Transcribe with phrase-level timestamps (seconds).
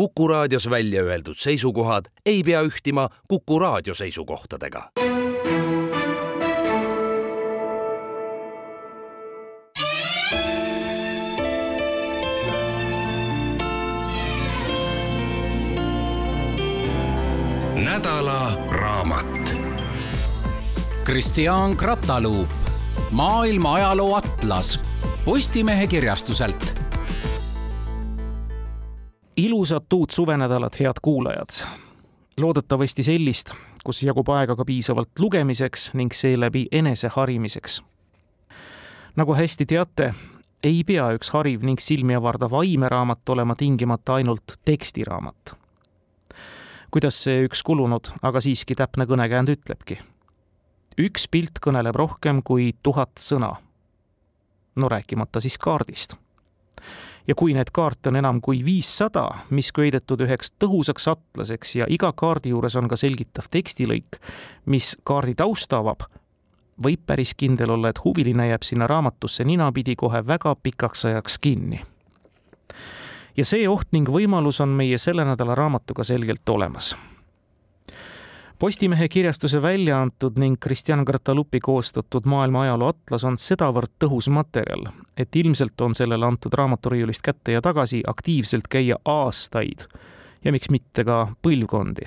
[0.00, 4.90] Kuku raadios välja öeldud seisukohad ei pea ühtima Kuku raadio seisukohtadega.
[17.74, 19.56] nädala raamat.
[21.04, 22.48] Kristjan Krataluup,
[23.10, 24.80] maailma ajaloo atlas
[25.24, 26.79] Postimehe kirjastuselt
[29.36, 31.48] ilusat uut suvenädalat, head kuulajad!
[32.40, 33.50] loodetavasti sellist,
[33.84, 37.82] kus jagub aega ka piisavalt lugemiseks ning seeläbi eneseharimiseks.
[39.16, 40.14] nagu hästi teate,
[40.62, 45.56] ei pea üks hariv ning silmi avardav aimeraamat olema tingimata ainult tekstiraamat.
[46.90, 49.98] kuidas see üks kulunud, aga siiski täpne kõnekäänd ütlebki.
[50.98, 53.54] üks pilt kõneleb rohkem kui tuhat sõna.
[54.76, 56.16] no rääkimata siis kaardist
[57.28, 62.12] ja kui neid kaarte on enam kui viissada, mis köidetud üheks tõhusaks atlaseks ja iga
[62.12, 64.20] kaardi juures on ka selgitav tekstilõik,
[64.66, 66.06] mis kaardi tausta avab,
[66.82, 71.84] võib päris kindel olla, et huviline jääb sinna raamatusse ninapidi kohe väga pikaks ajaks kinni.
[73.36, 76.94] ja see oht ning võimalus on meie selle nädala raamatuga selgelt olemas
[78.60, 84.82] Postimehe kirjastuse välja antud ning Kristjan Gratalupi koostatud maailma ajaloo atlas on sedavõrd tõhus materjal,
[85.16, 89.86] et ilmselt on sellele antud raamaturiiulist kätte ja tagasi aktiivselt käia aastaid
[90.44, 92.04] ja miks mitte ka põlvkondi.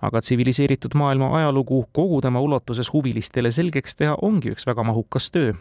[0.00, 5.52] aga tsiviliseeritud maailma ajalugu kogu tema ulatuses huvilistele selgeks teha ongi üks väga mahukas töö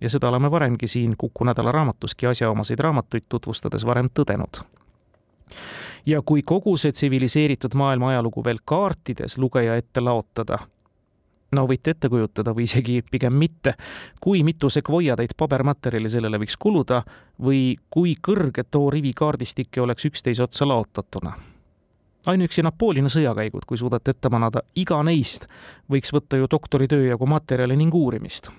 [0.00, 4.62] ja seda oleme varemgi siin Kuku nädala raamatuski asjaomaseid raamatuid tutvustades varem tõdenud
[6.06, 10.58] ja kui kogu see tsiviliseeritud maailma ajalugu veel kaartides lugeja ette laotada,
[11.54, 13.74] no võite ette kujutada või isegi pigem mitte,
[14.20, 17.02] kui mitu sekvoiatäit pabermaterjali sellele võiks kuluda
[17.42, 21.32] või kui kõrge too rivi kaardistikke oleks üksteise otsa laotatuna.
[22.26, 25.46] ainuüksi Napoleoni sõjakäigud, kui suudate ette manada iga neist,
[25.90, 28.50] võiks võtta ju doktoritöö jagu materjali ning uurimist.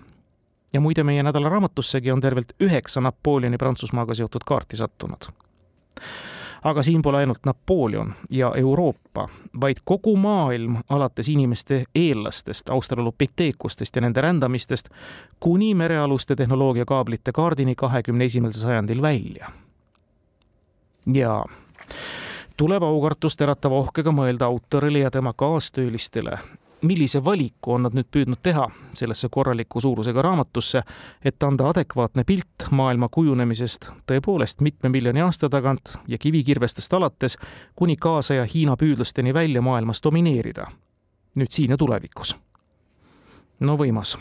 [0.74, 5.31] ja muide, meie nädala raamatussegi on tervelt üheksa Napoleoni Prantsusmaaga seotud kaarti sattunud
[6.63, 9.28] aga siin pole ainult Napoleon ja Euroopa,
[9.62, 14.90] vaid kogu maailm, alates inimeste eellastest, australopiteekustest ja nende rändamistest,
[15.40, 19.51] kuni merealuste tehnoloogiakaablite kaardini kahekümne esimesel sajandil välja.
[21.13, 21.45] ja
[22.57, 26.39] tuleb aukartust äratava ohkega mõelda autorile ja tema kaastöölistele,
[26.81, 28.67] millise valiku on nad nüüd püüdnud teha
[28.97, 30.83] sellesse korraliku suurusega raamatusse,
[31.25, 37.38] et anda adekvaatne pilt maailma kujunemisest tõepoolest mitme miljoni aasta tagant ja kivikirvestest alates
[37.75, 40.67] kuni kaasaja Hiina püüdlusteni välja maailmas domineerida.
[41.38, 42.35] nüüd siin ja tulevikus.
[43.59, 44.17] no võimas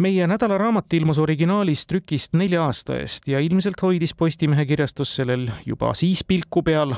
[0.00, 5.94] meie nädalaraamat ilmus originaalis trükist nelja aasta eest ja ilmselt hoidis Postimehe kirjastus sellel juba
[5.94, 6.94] siis pilku peal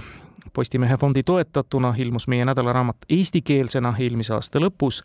[0.52, 5.02] Postimehe fondi toetatuna ilmus meie nädalaraamat eestikeelsena eelmise aasta lõpus.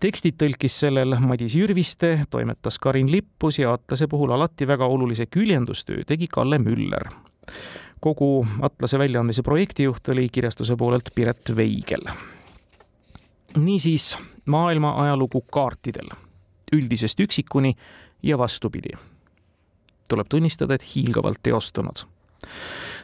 [0.00, 6.04] tekstid tõlkis sellel Madis Jürviste, toimetas Karin Lippus ja Atlase puhul alati väga olulise küljendustöö
[6.06, 7.10] tegi Kalle Müller.
[8.00, 12.02] kogu Atlase väljaandmise projektijuht oli kirjastuse poolelt Piret Veigel.
[13.56, 16.08] niisiis maailma ajalugu kaartidel,
[16.72, 17.74] üldisest üksikuni
[18.22, 18.90] ja vastupidi.
[20.08, 22.06] tuleb tunnistada, et hiilgavalt teostunud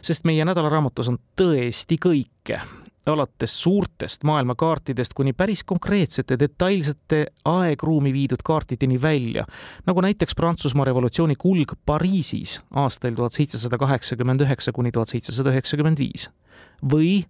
[0.02, 2.60] sest meie nädalaraamatus on tõesti kõike,
[3.08, 9.44] alates suurtest maailmakaartidest kuni päris konkreetsete detailsete aegruumi viidud kaartideni välja,
[9.86, 15.98] nagu näiteks Prantsusmaa revolutsiooni kulg Pariisis aastail tuhat seitsesada kaheksakümmend üheksa kuni tuhat seitsesada üheksakümmend
[15.98, 16.28] viis
[16.92, 17.24] või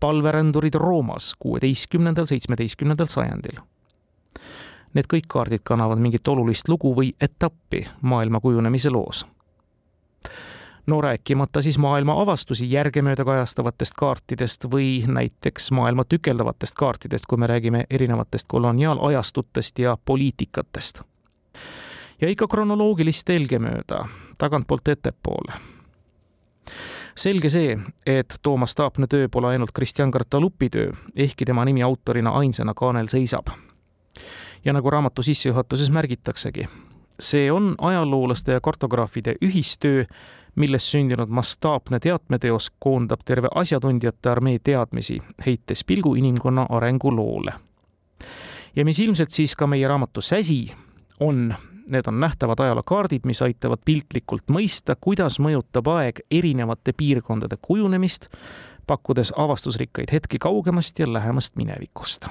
[0.00, 3.60] palverändurid Roomas kuueteistkümnendal, seitsmeteistkümnendal sajandil.
[4.92, 9.24] Need kõik kaardid kannavad mingit olulist lugu või etappi maailma kujunemise loos
[10.86, 17.46] no rääkimata siis maailma avastusi järgemööda kajastavatest kaartidest või näiteks maailma tükeldavatest kaartidest, kui me
[17.46, 21.02] räägime erinevatest koloniaalajastutest ja poliitikatest.
[22.20, 25.52] ja ikka kronoloogilist telge mööda, tagantpoolt ettepoole.
[27.14, 32.30] selge see, et Toomas Taapne töö pole ainult Kristjan Kartalupi töö, ehkki tema nimi autorina
[32.30, 33.46] ainsana kaanel seisab.
[34.64, 36.68] ja nagu raamatu sissejuhatuses märgitaksegi,
[37.20, 40.04] see on ajaloolaste ja kartograafide ühistöö
[40.54, 47.52] milles sündinud mastaapne teatmeteos koondab terve asjatundjate armee teadmisi, heites pilgu inimkonna arenguloole.
[48.76, 50.72] ja mis ilmselt siis ka meie raamatu säsi
[51.20, 51.54] on,
[51.88, 58.28] need on nähtavad ajalookaardid, mis aitavad piltlikult mõista, kuidas mõjutab aeg erinevate piirkondade kujunemist,
[58.86, 62.26] pakkudes avastusrikkaid hetki kaugemast ja lähemast minevikust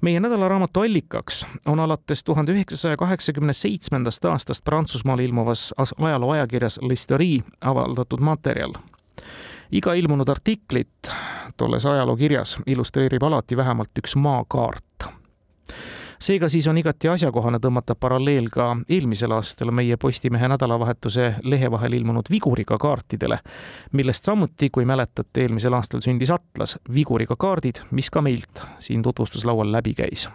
[0.00, 7.42] meie nädalaraamatu allikaks on alates tuhande üheksasaja kaheksakümne seitsmendast aastast Prantsusmaal ilmuvas ajaloo ajakirjas L'Historie
[7.64, 8.72] avaldatud materjal,
[9.72, 11.12] iga ilmunud artiklit
[11.56, 15.08] tolles ajalookirjas illustreerib alati vähemalt üks maakaart
[16.18, 21.94] seega siis on igati asjakohane tõmmata paralleel ka eelmisel aastal meie Postimehe nädalavahetuse lehe vahel
[22.00, 23.38] ilmunud Viguriga kaartidele,
[23.92, 29.72] millest samuti, kui mäletate, eelmisel aastal sündis atlas Viguriga kaardid, mis ka meilt siin tutvustuslaual
[29.72, 30.28] läbi käis.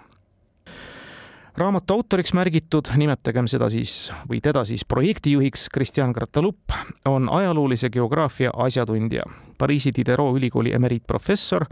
[1.57, 6.73] Raamatu autoriks märgitud, nimetagem seda siis või teda siis projektijuhiks, Kristjan Gratalupp
[7.05, 9.27] on ajaloolise geograafia asjatundja,
[9.57, 11.67] Pariisi Diderot ülikooli emeriitprofessor,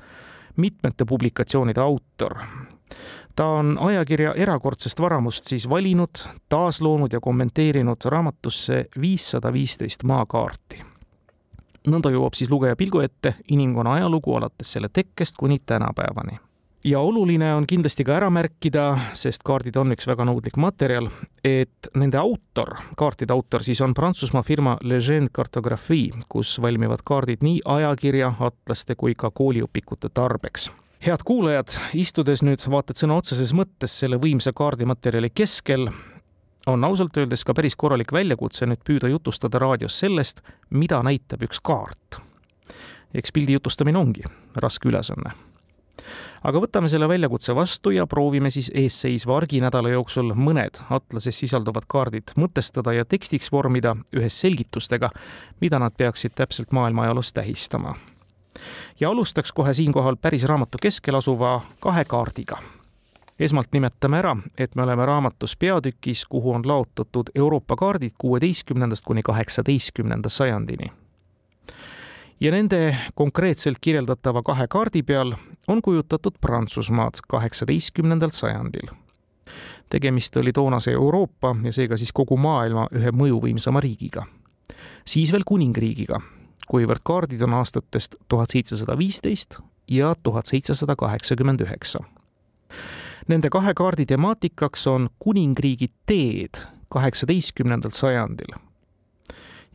[0.62, 2.38] mitmete publikatsioonide autor
[3.36, 10.84] ta on ajakirja erakordsest varamust siis valinud, taasloonud ja kommenteerinud raamatusse viissada viisteist maakaarti.
[11.88, 16.40] nõnda jõuab siis lugeja pilgu ette inimkonna ajalugu alates selle tekkest kuni tänapäevani
[16.84, 21.10] ja oluline on kindlasti ka ära märkida, sest kaardid on üks väga nõudlik materjal,
[21.46, 27.62] et nende autor, kaartide autor siis on Prantsusmaa firma Legend Cartographie, kus valmivad kaardid nii
[27.66, 30.72] ajakirja, atlaste kui ka kooliõpikute tarbeks
[31.08, 31.68] head kuulajad,
[31.98, 35.88] istudes nüüd vaata et sõna otseses mõttes selle võimsa kaardimaterjali keskel,
[36.70, 41.62] on ausalt öeldes ka päris korralik väljakutse nüüd püüda jutustada raadios sellest, mida näitab üks
[41.64, 42.22] kaart.
[43.14, 44.24] eks pildi jutustamine ongi
[44.56, 45.32] raske ülesanne.
[46.44, 52.38] aga võtame selle väljakutse vastu ja proovime siis eesseisva arginädala jooksul mõned atlases sisalduvad kaardid
[52.38, 55.10] mõtestada ja tekstiks vormida ühes selgitustega,
[55.62, 57.96] mida nad peaksid täpselt maailma ajaloos tähistama
[59.00, 62.58] ja alustaks kohe siinkohal päris raamatu keskel asuva kahe kaardiga.
[63.40, 69.24] esmalt nimetame ära, et me oleme raamatus peatükis, kuhu on laotatud Euroopa kaardid kuueteistkümnendast kuni
[69.24, 70.92] kaheksateistkümnenda sajandini.
[72.40, 75.34] ja nende konkreetselt kirjeldatava kahe kaardi peal
[75.68, 78.88] on kujutatud Prantsusmaad kaheksateistkümnendal sajandil
[79.92, 84.26] tegemist oli toonase Euroopa ja seega siis kogu maailma ühe mõjuvõimsama riigiga.
[85.06, 86.22] siis veel kuningriigiga,
[86.68, 90.96] kuivõrd kaardid on aastatest tuhat seitsesada viisteist ja tuhat seitsesada
[91.62, 92.00] üheksa.
[93.28, 98.56] Nende kahe kaardi temaatikaks on kuningriigi teed kaheksateistkümnendal sajandil.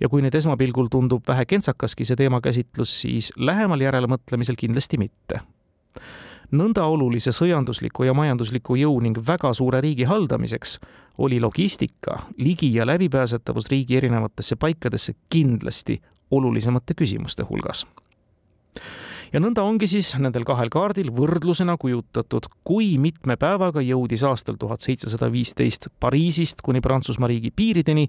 [0.00, 5.40] ja kui nüüd esmapilgul tundub vähe kentsakaski see teemakäsitlus, siis lähemal järelemõtlemisel kindlasti mitte
[6.52, 10.78] nõnda olulise sõjandusliku ja majandusliku jõu ning väga suure riigi haldamiseks
[11.18, 16.00] oli logistika, ligi- ja läbipääsetavus riigi erinevatesse paikadesse kindlasti
[16.30, 17.86] olulisemate küsimuste hulgas.
[19.32, 24.80] ja nõnda ongi siis nendel kahel kaardil võrdlusena kujutatud, kui mitme päevaga jõudis aastal tuhat
[24.80, 28.08] seitsesada viisteist Pariisist kuni Prantsusmaa riigi piirideni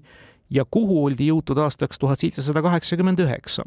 [0.50, 3.62] ja kuhu oldi jõutud aastaks tuhat seitsesada kaheksakümmend üheksa.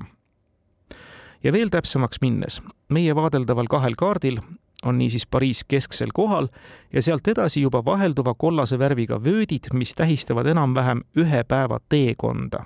[1.43, 4.39] ja veel täpsemaks minnes, meie vaadeldaval kahel kaardil
[4.85, 6.47] on niisiis Pariis kesksel kohal
[6.93, 12.65] ja sealt edasi juba vahelduva kollase värviga vöödid, mis tähistavad enam-vähem ühe päeva teekonda.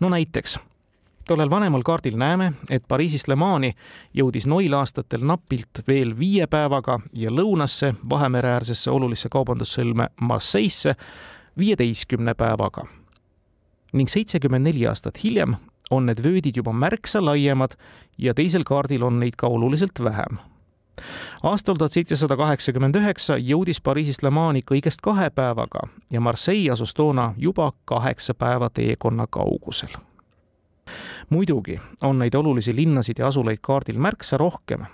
[0.00, 0.58] no näiteks
[1.28, 3.72] tollel vanemal kaardil näeme, et Pariisist Le Mani
[4.14, 10.94] jõudis Noil aastatel napilt veel viie päevaga ja lõunasse Vahemereäärsesse olulisse kaubandussõlme Marseille'sse
[11.58, 12.86] viieteistkümne päevaga.
[13.92, 15.56] ning seitsekümmend neli aastat hiljem
[15.90, 17.76] on need vöödid juba märksa laiemad
[18.18, 20.38] ja teisel kaardil on neid ka oluliselt vähem
[21.42, 26.94] aastal tuhat seitsesada kaheksakümmend üheksa jõudis Pariisist Le Mani kõigest kahe päevaga ja Marseille asus
[26.94, 30.11] toona juba kaheksa päeva teekonna kaugusel
[31.30, 34.86] muidugi on neid olulisi linnasid ja asulaid kaardil märksa rohkem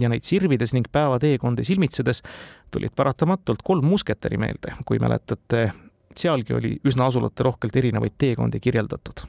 [0.00, 2.22] ja neid sirvides ning päevateekondi silmitsedes
[2.70, 5.70] tulid paratamatult kolm musketäri meelde, kui mäletate,
[6.16, 9.26] sealgi oli üsna asulaterohkelt erinevaid teekondi kirjeldatud.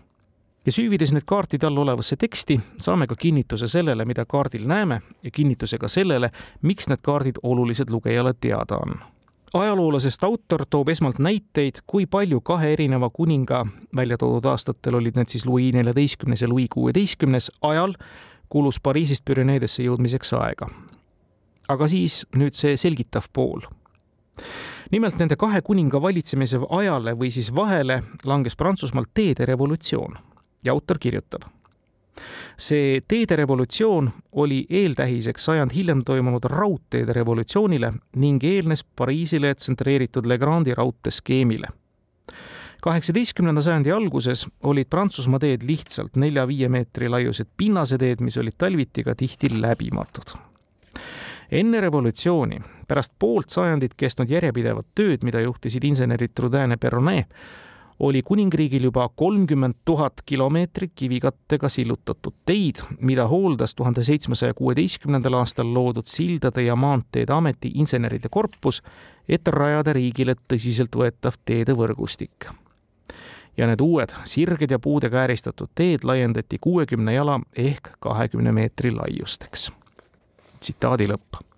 [0.65, 5.31] ja süüvides nüüd kaartide all olevasse teksti, saame ka kinnituse sellele, mida kaardil näeme ja
[5.31, 8.97] kinnituse ka sellele, miks need kaardid olulised lugejale teada on
[9.55, 15.31] ajaloolasest autor toob esmalt näiteid, kui palju kahe erineva kuninga välja toodud aastatel olid need
[15.31, 17.95] siis Louis neljateistkümnes ja Louis kuueteistkümnes ajal
[18.49, 20.69] kulus Pariisist Püreneedesse jõudmiseks aega.
[21.67, 23.61] aga siis nüüd see selgitav pool.
[24.91, 30.17] nimelt nende kahe kuninga valitsemise ajale või siis vahele langes Prantsusmaal teede revolutsioon
[30.63, 31.47] ja autor kirjutab
[32.57, 40.73] see teede revolutsioon oli eeltähiseks sajand hiljem toimunud raudteede revolutsioonile ning eelnes Pariisile tsentreeritud Legrandi
[40.73, 41.67] raudteeskeemile.
[42.81, 49.15] kaheksateistkümnenda sajandi alguses olid Prantsusmaa teed lihtsalt nelja-viie meetri laiused pinnaseteed, mis olid talviti ka
[49.15, 50.37] tihti läbimatud
[51.51, 57.29] enne revolutsiooni, pärast poolt sajandit kestnud järjepidevat tööd, mida juhtisid insenerid Trudin ja Perronet,
[57.99, 65.73] oli kuningriigil juba kolmkümmend tuhat kilomeetrit kivikattega sillutatud teid, mida hooldas tuhande seitsmesaja kuueteistkümnendal aastal
[65.73, 68.83] loodud Sildade ja Maanteede Ameti inseneride korpus,
[69.29, 72.51] et rajada riigile tõsiseltvõetav teedevõrgustik.
[73.57, 79.71] ja need uued sirged ja puudega ääristatud teed laiendati kuuekümne jala ehk kahekümne meetri laiusteks.
[80.59, 81.54] tsitaadi lõpp.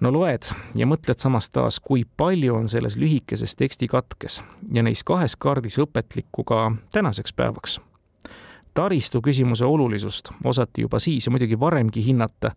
[0.00, 4.40] No loed ja mõtled samas taas, kui palju on selles lühikeses tekstikatkes
[4.72, 7.80] ja neis kahes kaardis õpetlikku ka tänaseks päevaks.
[8.74, 12.52] taristu küsimuse olulisust osati juba siis ja muidugi varemgi hinnata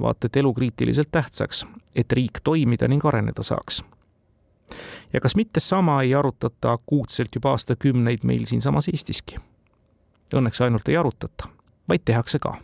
[0.00, 3.82] vaata et elukriitiliselt tähtsaks, et riik toimida ning areneda saaks
[5.12, 9.36] ja kas mitte sama ei arutata akuutselt juba aastakümneid meil siinsamas Eestiski?
[10.34, 11.48] Õnneks ainult ei arutata,
[11.88, 12.56] vaid tehakse ka.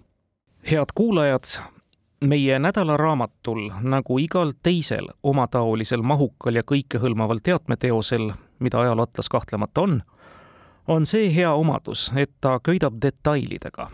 [0.71, 1.45] head kuulajad,
[2.21, 10.01] meie nädalaraamatul, nagu igal teisel omataolisel mahukal ja kõikehõlmaval teatmeteosel, mida ajalooatlas kahtlemata on,
[10.89, 13.91] on see hea omadus, et ta köidab detailidega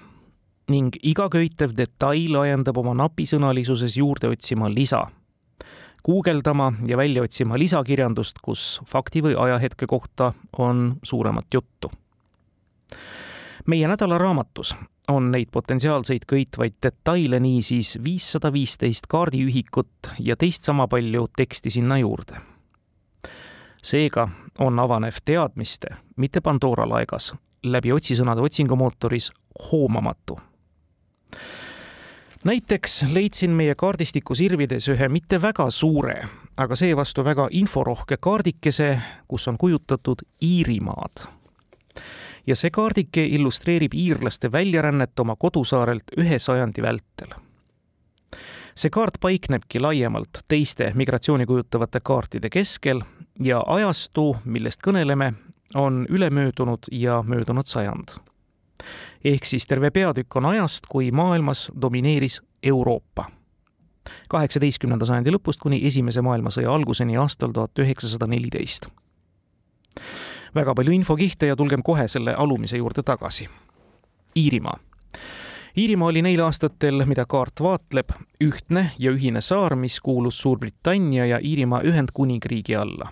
[0.72, 5.02] ning iga köitev detail ajendab oma napisõnalisuses juurde otsima lisa
[6.04, 11.90] guugeldama ja välja otsima lisakirjandust, kus fakti või ajahetke kohta on suuremat juttu.
[13.66, 14.74] meie nädalaraamatus
[15.08, 21.98] on neid potentsiaalseid köitvaid detaile niisiis viissada viisteist kaardiühikut ja teist sama palju teksti sinna
[21.98, 22.40] juurde.
[23.82, 29.30] seega on avanev teadmiste, mitte Pandora laegas, läbi otsisõnade otsingumootoris
[29.72, 30.38] hoomamatu
[32.44, 36.16] näiteks leidsin meie kaardistiku sirvides ühe mitte väga suure,
[36.56, 41.26] aga seevastu väga inforohke kaardikese, kus on kujutatud Iirimaad.
[42.46, 47.34] Ja see kaardike illustreerib iirlaste väljarännet oma kodusaarelt ühe sajandi vältel.
[48.74, 53.02] see kaart paiknebki laiemalt teiste migratsiooni kujutavate kaartide keskel
[53.40, 55.32] ja ajastu, millest kõneleme,
[55.74, 58.18] on ülemöödunud ja möödunud sajand
[59.24, 63.30] ehk siis terve peatükk on ajast, kui maailmas domineeris Euroopa.
[64.28, 68.88] kaheksateistkümnenda sajandi lõpust kuni Esimese maailmasõja alguseni aastal tuhat üheksasada neliteist.
[70.54, 73.48] Väga palju infokihte ja tulgem kohe selle alumise juurde tagasi.
[74.36, 74.78] Iirimaa.
[75.78, 81.40] Iirimaa oli neil aastatel, mida kaart vaatleb, ühtne ja ühine saar, mis kuulus Suurbritannia ja
[81.42, 83.10] Iirimaa Ühendkuningriigi alla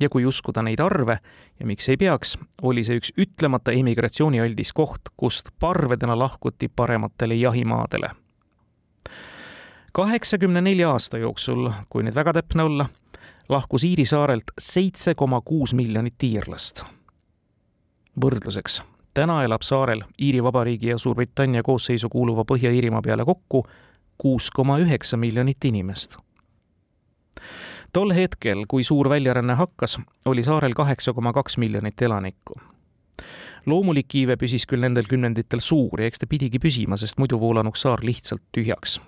[0.00, 1.18] ja kui uskuda neid arve
[1.60, 8.10] ja miks ei peaks, oli see üks ütlemata emigratsioonialdis koht, kust parvedena lahkuti parematele jahimaadele.
[9.92, 12.88] kaheksakümne nelja aasta jooksul, kui nüüd väga täpne olla,
[13.48, 16.84] lahkus Iiri saarelt seitse koma kuus miljonit iirlast.
[18.20, 18.82] võrdluseks,
[19.14, 23.66] täna elab saarel Iiri Vabariigi ja Suurbritannia koosseisu kuuluva Põhja-Iirimaa peale kokku
[24.18, 26.16] kuus koma üheksa miljonit inimest
[27.94, 32.54] tol hetkel, kui suur väljaränne hakkas, oli saarel kaheksa koma kaks miljonit elanikku.
[33.66, 37.86] loomulik iive püsis küll nendel kümnenditel suur ja eks ta pidigi püsima, sest muidu voolanuks
[37.86, 38.98] saar lihtsalt tühjaks.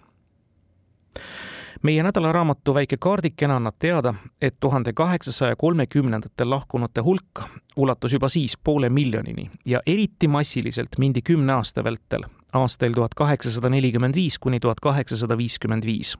[1.82, 7.44] Meie nädalaraamatu väike kaardikene annab teada, et tuhande kaheksasaja kolmekümnendatel lahkunute hulk
[7.76, 13.68] ulatus juba siis poole miljonini ja eriti massiliselt mindi kümne aasta vältel, aastail tuhat kaheksasada
[13.68, 16.16] nelikümmend viis kuni tuhat kaheksasada viiskümmend viis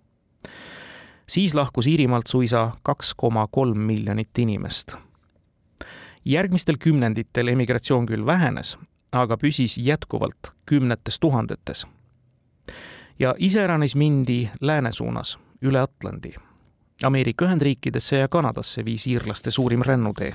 [1.29, 4.95] siis lahkus Iirimaalt suisa kaks koma kolm miljonit inimest.
[6.25, 8.79] järgmistel kümnenditel emigratsioon küll vähenes,
[9.13, 11.87] aga püsis jätkuvalt kümnetes tuhandetes.
[13.19, 16.35] ja iseäranis mindi lääne suunas, üle Atlandi.
[17.03, 20.35] Ameerika Ühendriikidesse ja Kanadasse viis iirlaste suurim rännutee.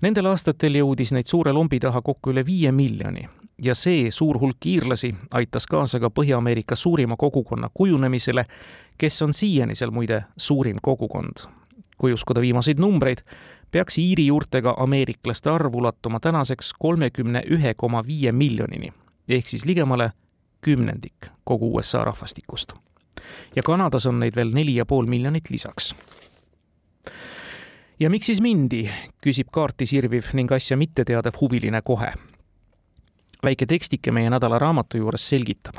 [0.00, 3.28] Nendel aastatel jõudis neid suure lombi taha kokku üle viie miljoni
[3.62, 8.44] ja see suur hulk iirlasi aitas kaasa ka Põhja-Ameerika suurima kogukonna kujunemisele,
[8.98, 11.46] kes on siiani seal muide suurim kogukond.
[11.98, 13.18] kui uskuda viimaseid numbreid,
[13.70, 18.92] peaks Iiri juurtega ameeriklaste arv ulatuma tänaseks kolmekümne ühe koma viie miljonini
[19.28, 20.10] ehk siis ligemale
[20.60, 22.72] kümnendik kogu USA rahvastikust.
[23.56, 25.94] Ja Kanadas on neid veel neli ja pool miljonit lisaks
[28.00, 28.86] ja miks siis mindi,
[29.24, 32.12] küsib kaarti sirviv ning asja mitte teadev huviline kohe
[33.44, 35.76] väike tekstike meie nädalaraamatu juures selgitab.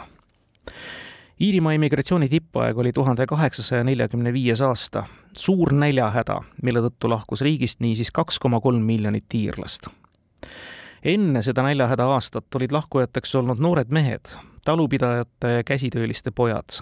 [1.41, 5.03] Iirimaa immigratsiooni tippaeg oli tuhande kaheksasaja neljakümne viies aasta,
[5.37, 9.89] suur näljahäda, mille tõttu lahkus riigist niisiis kaks koma kolm miljonit iirlast.
[11.03, 14.31] enne seda näljahäda aastat olid lahkujateks olnud noored mehed,
[14.65, 16.81] talupidajate ja käsitööliste pojad.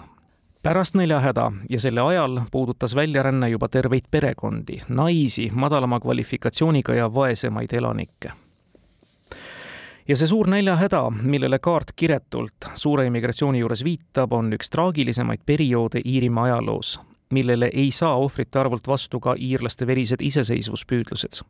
[0.64, 7.72] Pärast näljahäda ja selle ajal puudutas väljaränne juba terveid perekondi, naisi, madalama kvalifikatsiooniga ja vaesemaid
[7.72, 8.32] elanikke
[10.08, 16.00] ja see suur näljahäda, millele kaart kiretult suure immigratsiooni juures viitab, on üks traagilisemaid perioode
[16.04, 17.00] Iirimaa ajaloos,
[17.32, 21.44] millele ei saa ohvrite arvult vastu ka iirlaste verised iseseisvuspüüdlused.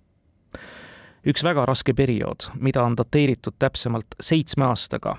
[1.27, 5.17] üks väga raske periood, mida on dateeritud täpsemalt seitsme aastaga.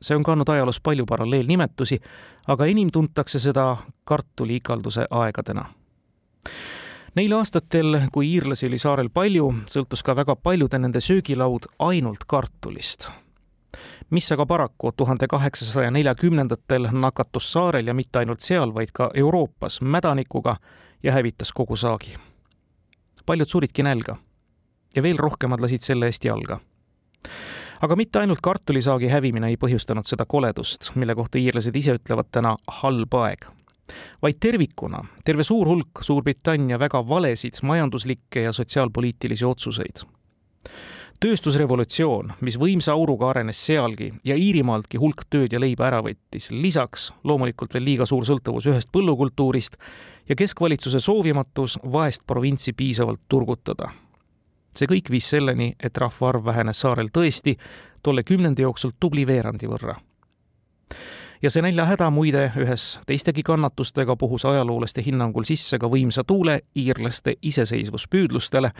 [0.00, 2.00] see on kandnud ajaloos palju paralleelnimetusi,
[2.48, 5.64] aga enim tuntakse seda kartuliikalduse aegadena
[7.14, 13.10] Neil aastatel, kui iirlasi oli saarel palju, sõltus ka väga paljude nende söögilaud ainult kartulist.
[14.10, 19.80] mis aga paraku tuhande kaheksasaja neljakümnendatel nakatus saarel ja mitte ainult seal, vaid ka Euroopas
[19.80, 20.56] mädanikuga
[21.02, 22.16] ja hävitas kogu saagi.
[23.26, 24.16] paljud suridki nälga
[24.96, 26.60] ja veel rohkemad lasid selle eest jalga
[27.82, 32.56] aga mitte ainult kartulisaagi hävimine ei põhjustanud seda koledust, mille kohta iirlased ise ütlevad täna
[32.82, 33.50] halb aeg
[34.22, 40.04] vaid tervikuna terve suur hulk Suurbritannia väga valesid majanduslikke ja sotsiaalpoliitilisi otsuseid.
[41.22, 47.12] tööstusrevolutsioon, mis võimsa auruga arenes sealgi ja Iirimaaltki hulk tööd ja leiba ära võttis, lisaks
[47.24, 49.76] loomulikult veel liiga suur sõltuvus ühest põllukultuurist
[50.28, 53.92] ja keskvalitsuse soovimatus vaest provintsi piisavalt turgutada.
[54.76, 57.56] See kõik viis selleni, et rahvaarv vähenes saarel tõesti
[58.02, 59.96] tolle kümnendi jooksul tubli veerandi võrra
[61.42, 67.34] ja see näljahäda muide ühes teistegi kannatustega puhus ajaloolaste hinnangul sisse ka võimsa tuule iirlaste
[67.42, 68.70] iseseisvuspüüdlustele,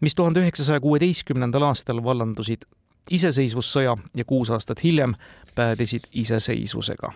[0.00, 2.66] mis tuhande üheksasaja kuueteistkümnendal aastal vallandusid
[3.10, 5.14] iseseisvussõja ja kuus aastat hiljem
[5.54, 7.12] päädisid iseseisvusega.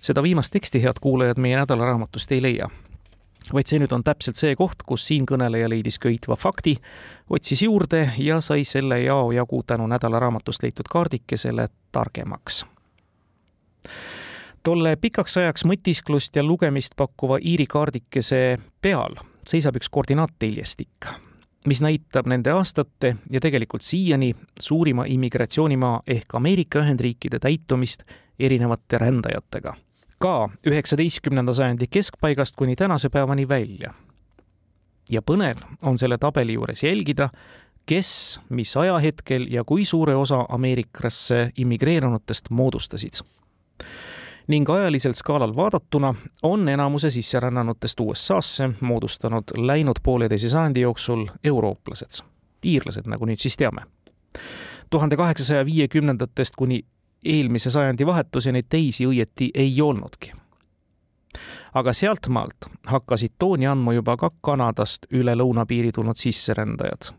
[0.00, 2.70] seda viimast teksti, head kuulajad, meie nädalaraamatust ei leia
[3.52, 6.76] vaid see nüüd on täpselt see koht, kus siinkõneleja leidis köitva fakti,
[7.30, 12.64] otsis juurde ja sai selle jao jagu tänu nädalaraamatust leitud kaardikesele targemaks
[14.62, 21.08] tolle pikaks ajaks mõtisklust ja lugemist pakkuva Iiri kaardikese peal seisab üks koordinaatteljestik,
[21.66, 28.06] mis näitab nende aastate ja tegelikult siiani suurima immigratsioonimaa ehk Ameerika Ühendriikide täitumist
[28.38, 29.74] erinevate rändajatega.
[30.22, 33.94] Ka üheksateistkümnenda sajandi keskpaigast kuni tänase päevani välja.
[35.10, 37.28] ja põnev on selle tabeli juures jälgida,
[37.86, 43.24] kes, mis ajahetkel ja kui suure osa Ameerikasse immigreerunutest moodustasid
[44.48, 52.22] ning ajaliselt skaalal vaadatuna on enamuse sisserännanutest USA-sse moodustanud läinud pooleteise sajandi jooksul eurooplased,
[52.64, 53.82] iirlased, nagu nüüd siis teame.
[54.90, 56.82] tuhande kaheksasaja viiekümnendatest kuni
[57.24, 60.32] eelmise sajandi vahetuseni teisi õieti ei olnudki.
[61.74, 67.12] aga sealtmaalt hakkasid tooni andma juba ka Kanadast üle lõunapiiri tulnud sisserändajad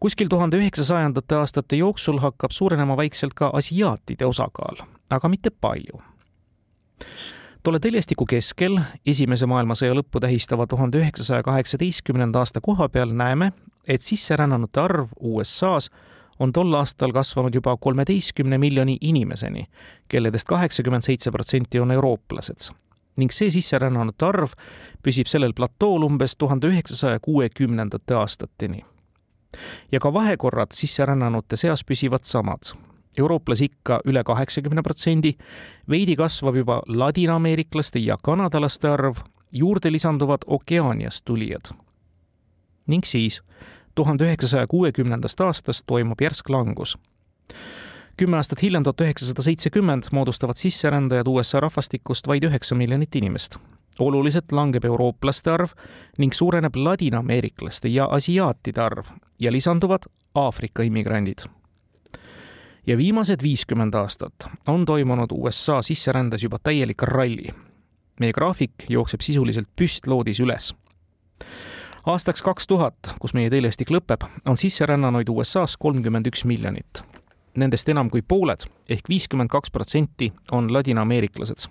[0.00, 6.00] kuskil tuhande üheksasajandate aastate jooksul hakkab suurenema vaikselt ka asiaatide osakaal, aga mitte palju
[7.62, 13.52] tolle teljestiku keskel Esimese maailmasõja lõppu tähistava tuhande üheksasaja kaheksateistkümnenda aasta koha peal näeme,
[13.88, 15.90] et sisserännanute arv USA-s
[16.40, 19.66] on tol aastal kasvanud juba kolmeteistkümne miljoni inimeseni,
[20.08, 22.74] kelledest kaheksakümmend seitse protsenti on eurooplased.
[23.16, 24.52] ning see sisserännanute arv
[25.04, 28.84] püsib sellel platool umbes tuhande üheksasaja kuuekümnendate aastateni.
[29.92, 32.72] ja ka vahekorrad sisserännanute seas püsivad samad
[33.18, 35.34] eurooplasi ikka üle kaheksakümne protsendi,
[35.90, 39.22] veidi kasvab juba ladinaameeriklaste ja kanadalaste arv,
[39.52, 41.74] juurde lisanduvad Okeaaniast tulijad.
[42.86, 43.42] ning siis
[43.94, 46.98] tuhande üheksasaja kuuekümnendast aastast toimub järsk langus.
[48.16, 53.56] kümme aastat hiljem, tuhat üheksasada seitsekümmend, moodustavad sisserändajad USA rahvastikust vaid üheksa miljonit inimest.
[53.98, 55.70] oluliselt langeb eurooplaste arv
[56.18, 59.06] ning suureneb ladinaameeriklaste ja asiaatide arv
[59.38, 60.02] ja lisanduvad
[60.34, 61.48] Aafrika immigrandid
[62.86, 67.54] ja viimased viiskümmend aastat on toimunud USA sisserändes juba täielik ralli.
[68.20, 70.74] meie graafik jookseb sisuliselt püstloodis üles.
[72.06, 77.02] Aastaks kaks tuhat, kus meie teelestik lõpeb, on sisserännanuid USA-s kolmkümmend üks miljonit.
[77.58, 81.66] Nendest enam kui pooled ehk viiskümmend kaks protsenti on ladinaameeriklased.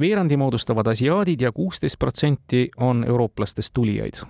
[0.00, 4.24] veerandi moodustavad asiaadid ja kuusteist protsenti on eurooplastest tulijaid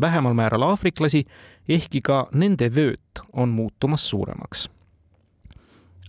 [0.00, 1.24] vähemal määral aafriklasi,
[1.68, 4.68] ehkki ka nende vööt on muutumas suuremaks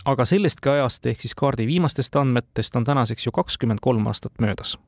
[0.04, 4.78] aga sellestki ajast ehk siis kaardi viimastest andmetest on tänaseks ju kakskümmend kolm aastat möödas.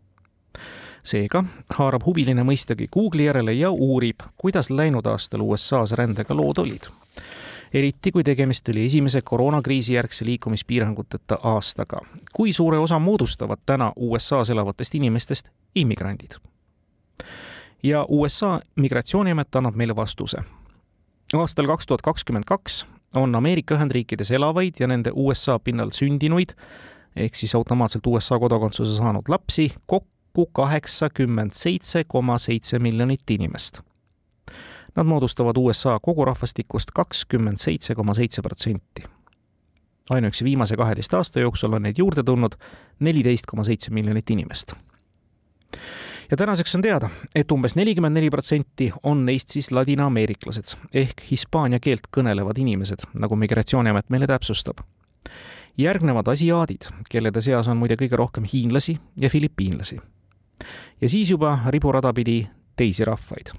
[1.03, 1.45] Seega
[1.77, 6.91] haarab huviline mõistagi Google'i järele ja uurib, kuidas läinud aastal USA-s rändega lood olid.
[7.73, 12.01] eriti kui tegemist oli esimese koroonakriisi järgse liikumispiiranguteta aastaga.
[12.33, 16.31] kui suure osa moodustavad täna USA-s elavatest inimestest immigrandid?
[17.83, 20.43] ja USA migratsiooniamet annab meile vastuse
[21.39, 22.87] aastal kaks tuhat kakskümmend kaks
[23.17, 26.55] on Ameerika Ühendriikides elavaid ja nende USA pinnal sündinuid
[27.17, 30.20] ehk siis automaatselt USA kodakondsuse saanud lapsi kokku
[30.53, 33.81] kaheksakümmend seitse koma seitse miljonit inimest.
[34.97, 39.03] Nad moodustavad USA kogurahvastikust kakskümmend seitse koma seitse protsenti.
[40.11, 42.55] ainuüksi viimase kaheteist aasta jooksul on neid juurde tulnud
[43.01, 44.73] neliteist koma seitse miljonit inimest
[46.31, 51.81] ja tänaseks on teada, et umbes nelikümmend neli protsenti on neist siis ladinaameeriklased ehk hispaania
[51.83, 54.79] keelt kõnelevad inimesed, nagu Migratsiooniamet meile täpsustab.
[55.79, 60.01] järgnevad asiaadid, kellede seas on muide kõige rohkem hiinlasi ja filipiinlasi.
[61.01, 63.53] Ja siis juba riburada pidi teisi rahvaid.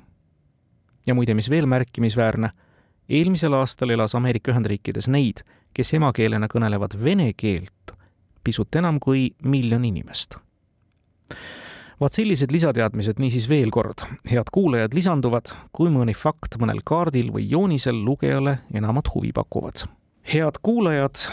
[1.07, 2.51] ja muide, mis veel märkimisväärne,
[3.09, 7.95] eelmisel aastal elas Ameerika Ühendriikides neid, kes emakeelena kõnelevad vene keelt,
[8.43, 10.39] pisut enam kui miljon inimest
[12.01, 17.45] vaat sellised lisateadmised niisiis veel kord, head kuulajad, lisanduvad, kui mõni fakt mõnel kaardil või
[17.51, 19.85] joonisel lugejale enamat huvi pakuvad.
[20.33, 21.27] head kuulajad,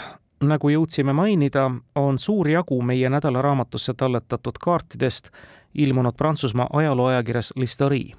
[0.45, 5.31] nagu jõudsime mainida, on suur jagu meie nädalaraamatusse talletatud kaartidest
[5.75, 8.15] ilmunud Prantsusmaa ajalooajakirjas L'Historie.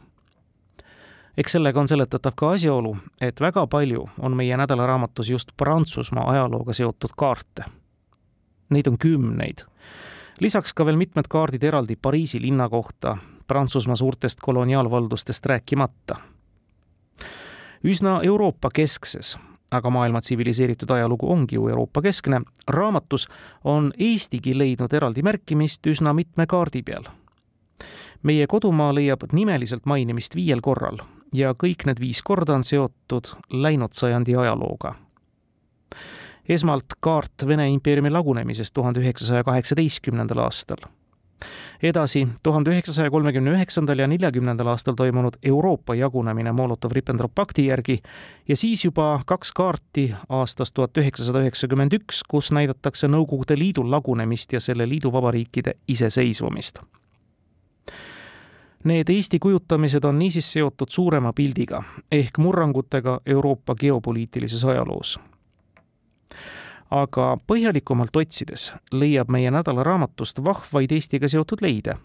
[1.36, 6.72] eks sellega on seletatav ka asjaolu, et väga palju on meie nädalaraamatus just Prantsusmaa ajalooga
[6.72, 7.64] seotud kaarte.
[8.70, 9.64] Neid on kümneid.
[10.40, 16.16] lisaks ka veel mitmed kaardid eraldi Pariisi linna kohta, Prantsusmaa suurtest koloniaalvaldustest rääkimata.
[17.84, 19.38] üsna Euroopa keskses
[19.70, 23.28] aga maailma tsiviliseeritud ajalugu ongi ju Euroopa keskne, raamatus
[23.64, 27.04] on Eestigi leidnud eraldi märkimist üsna mitme kaardi peal.
[28.22, 31.00] Meie kodumaa leiab nimeliselt mainimist viiel korral
[31.34, 34.94] ja kõik need viis korda on seotud läinud sajandi ajalooga.
[36.48, 40.88] esmalt kaart Vene impeeriumi lagunemisest tuhande üheksasaja kaheksateistkümnendal aastal
[41.82, 48.00] edasi, tuhande üheksasaja kolmekümne üheksandal ja neljakümnendal aastal toimunud Euroopa jagunemine Molotov-Ribbentrop pakti järgi
[48.48, 54.52] ja siis juba kaks kaarti aastast tuhat üheksasada üheksakümmend üks, kus näidatakse Nõukogude Liidu lagunemist
[54.52, 56.80] ja selle liiduvabariikide iseseisvumist.
[58.84, 65.18] Need Eesti kujutamised on niisiis seotud suurema pildiga ehk murrangutega Euroopa geopoliitilises ajaloos
[66.90, 71.96] aga põhjalikumalt otsides leiab meie nädalaraamatust vahvaid Eestiga seotud leide.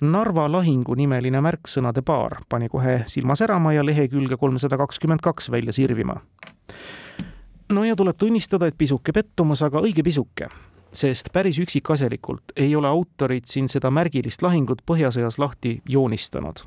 [0.00, 5.72] Narva lahingu nimeline märksõnade paar pani kohe silma särama ja lehekülge kolmsada kakskümmend kaks välja
[5.72, 6.16] sirvima.
[7.68, 10.48] no ja tuleb tunnistada, et pisuke pettumus, aga õige pisuke,
[10.94, 16.64] sest päris üksikasjalikult ei ole autorid siin seda märgilist lahingut Põhjasõjas lahti joonistanud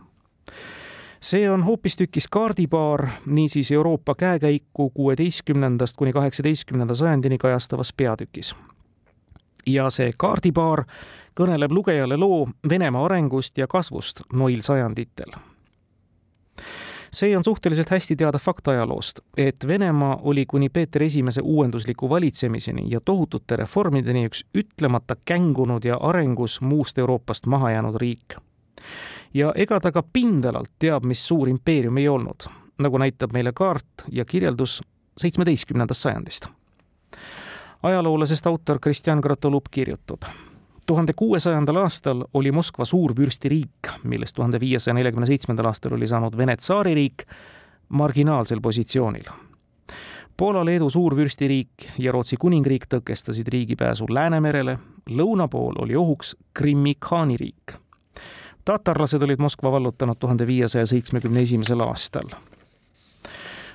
[1.22, 8.56] see on hoopistükkis kaardipaar niisiis Euroopa käekäiku kuueteistkümnendast kuni kaheksateistkümnenda sajandini kajastavas peatükis.
[9.68, 10.86] ja see kaardipaar
[11.40, 15.32] kõneleb lugejale loo Venemaa arengust ja kasvust noil sajanditel
[17.20, 22.86] see on suhteliselt hästi teada fakt ajaloost, et Venemaa oli kuni Peeter Esimese uuendusliku valitsemiseni
[22.90, 28.38] ja tohutute reformideni üks ütlemata kängunud ja arengus muust Euroopast maha jäänud riik
[29.34, 32.48] ja ega ta ka pindalalt teab, mis suur impeerium ei olnud,
[32.82, 34.82] nagu näitab meile kaart ja kirjeldus
[35.18, 36.48] seitsmeteistkümnendast sajandist.
[37.84, 40.30] ajaloolasest autor Kristjan Gratolup kirjutab
[40.88, 46.56] tuhande kuuesajandal aastal oli Moskva suurvürstiriik, millest tuhande viiesaja neljakümne seitsmendal aastal oli saanud Vene
[46.58, 47.24] tsaaririik,
[47.90, 49.28] marginaalsel positsioonil.
[50.38, 54.78] Poola-Leedu suurvürstiriik ja Rootsi kuningriik tõkestasid riigipääsu Läänemerele,
[55.10, 57.78] lõuna pool oli ohuks Krimmi khaaniriik
[58.68, 62.28] tatarlased olid Moskva vallutanud tuhande viiesaja seitsmekümne esimesel aastal.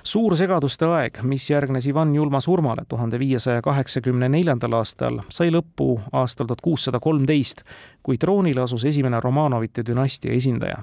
[0.02, 6.00] Suur segaduste aeg, mis järgnes Ivan Julma surmale tuhande viiesaja kaheksakümne neljandal aastal, sai lõppu
[6.12, 7.62] aastal tuhat kuussada kolmteist,
[8.02, 10.82] kui troonile asus esimene Romanovite dünastia esindaja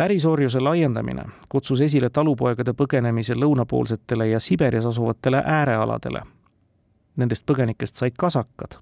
[0.00, 6.22] pärisorjuse laiendamine kutsus esile talupoegade põgenemise lõunapoolsetele ja Siberis asuvatele äärealadele.
[7.16, 8.78] Nendest põgenikest said kasakad.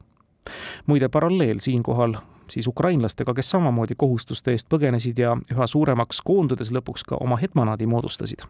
[0.87, 2.14] muide, paralleel siinkohal
[2.50, 7.87] siis ukrainlastega, kes samamoodi kohustuste eest põgenesid ja üha suuremaks koondudes lõpuks ka oma hetmanaadi
[7.87, 8.46] moodustasid.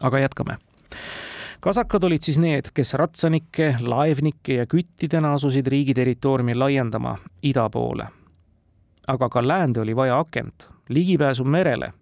[0.00, 0.56] Aga jätkame.
[1.60, 8.08] Kasakad olid siis need, kes ratsanike, laevnike ja küttidena asusid riigi territooriumi laiendama ida poole.
[9.08, 11.92] aga ka läände oli vaja akent, ligipääsu merele.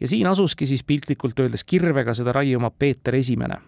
[0.00, 3.58] Ja siin asuski siis piltlikult öeldes kirvega seda raiuma Peeter Esimene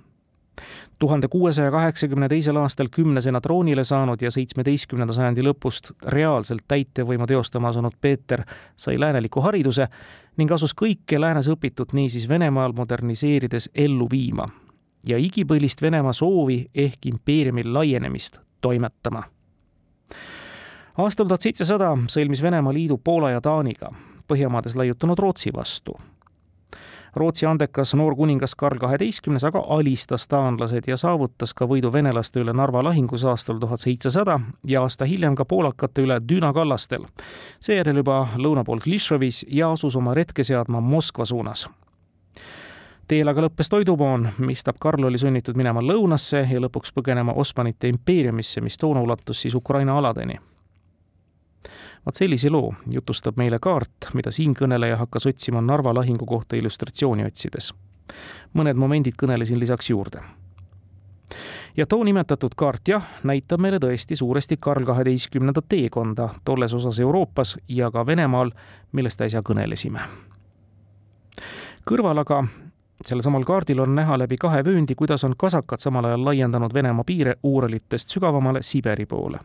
[0.98, 7.68] tuhande kuuesaja kaheksakümne teisel aastal kümnesena troonile saanud ja seitsmeteistkümnenda sajandi lõpust reaalselt täitevvõimu teostama
[7.68, 8.42] asunud Peeter
[8.76, 9.88] sai lääneliku hariduse
[10.36, 14.48] ning asus kõike läänes õpitut niisiis Venemaal moderniseerides ellu viima
[15.06, 19.22] ja igipõlist Venemaa soovi ehk impeeriumi laienemist toimetama.
[20.98, 23.92] aastal tuhat seitsesada sõlmis Venemaa liidu Poola ja Taaniga,
[24.28, 25.96] Põhjamaades laiutunud Rootsi vastu
[27.16, 32.52] Rootsi andekas noor kuningas Karl kaheteistkümnes aga alistas taanlased ja saavutas ka võidu venelaste üle
[32.52, 37.06] Narva lahingus aastal tuhat seitsesada ja aasta hiljem ka poolakate üle Düna kallastel.
[37.60, 41.68] seejärel juba lõuna pool Klišovis ja asus oma retke seadma Moskva suunas
[43.10, 48.60] teel aga lõppes toidupoon, mistap Karl oli sunnitud minema lõunasse ja lõpuks põgenema Osmanite impeeriumisse,
[48.60, 50.38] mis toona ulatus siis Ukraina aladeni
[52.06, 57.72] vaat sellise loo jutustab meile kaart, mida siinkõneleja hakkas otsima Narva lahingu kohta illustratsiooni otsides.
[58.54, 60.22] mõned momendid kõnelesin lisaks juurde.
[61.76, 67.56] ja too nimetatud kaart jah, näitab meile tõesti suuresti Karl kaheteistkümnenda teekonda tolles osas Euroopas
[67.68, 68.50] ja ka Venemaal,
[68.92, 70.00] millest äsja kõnelesime.
[71.84, 72.44] kõrval aga
[73.04, 77.36] sellesamal kaardil on näha läbi kahe vööndi, kuidas on kasakad samal ajal laiendanud Venemaa piire
[77.42, 79.38] Uuralitest sügavamale Siberi poole.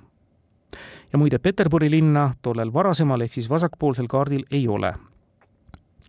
[1.15, 4.93] Ja muide, Peterburi linna tollel varasemal ehk siis vasakpoolsel kaardil ei ole.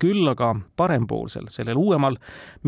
[0.03, 2.19] küll aga parempoolsel, sellel uuemal,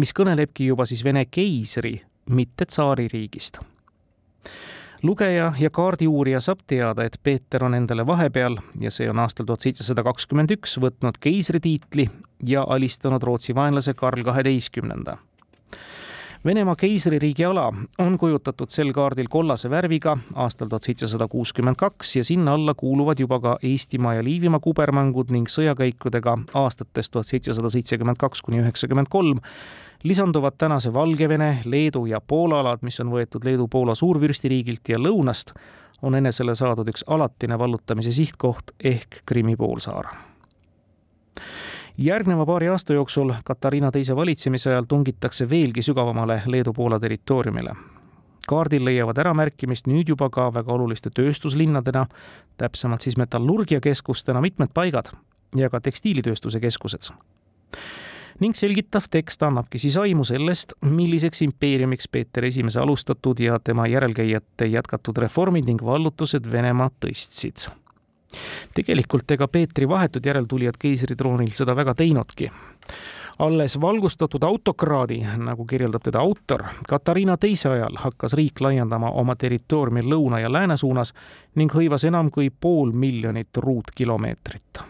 [0.00, 1.98] mis kõnelebki juba siis Vene keisri,
[2.30, 3.58] mitte tsaaririigist
[5.02, 9.66] lugeja ja kaardiuurija saab teada, et Peeter on endale vahepeal ja see on aastal tuhat
[9.66, 12.08] seitsesada kakskümmend üks võtnud keisritiitli
[12.46, 15.18] ja alistanud Rootsi vaenlase Karl kaheteistkümnenda.
[16.44, 22.24] Venemaa keisririigi ala on kujutatud sel kaardil kollase värviga aastal tuhat seitsesada kuuskümmend kaks ja
[22.24, 28.20] sinna alla kuuluvad juba ka Eestimaa ja Liivimaa kubermängud ning sõjakäikudega aastatest tuhat seitsesada seitsekümmend
[28.22, 29.40] kaks kuni üheksakümmend kolm
[30.02, 35.56] lisanduvad tänase Valgevene, Leedu ja Poola alad, mis on võetud Leedu-Poola suurvürstiriigilt ja lõunast,
[36.02, 40.14] on enesele saadud üks alatine vallutamise sihtkoht ehk Krimmi poolsaar.
[41.98, 47.72] Järgneva paari aasta jooksul Katariina teise valitsemise ajal tungitakse veelgi sügavamale Leedu-Poola territooriumile.
[48.48, 52.06] kaardil leiavad äramärkimist nüüd juba ka väga oluliste tööstuslinnadena,
[52.56, 55.10] täpsemalt siis metallurgiakeskustena mitmed paigad
[55.56, 57.12] ja ka tekstiilitööstuse keskused
[58.40, 64.66] ning selgitav tekst annabki siis aimu sellest, milliseks impeeriumiks Peeter Esimese alustatud ja tema järelkäijate
[64.66, 67.70] jätkatud reformid ning vallutused Venemaa tõstsid.
[68.74, 72.50] Tegelikult ega Peetri vahetud järeltulijad keisritroonil seda väga teinudki
[73.38, 80.02] alles valgustatud autokraadi, nagu kirjeldab teda autor, Katariina teise ajal hakkas riik laiendama oma territooriumi
[80.02, 81.14] lõuna ja lääne suunas
[81.54, 84.82] ning hõivas enam kui pool miljonit ruutkilomeetrit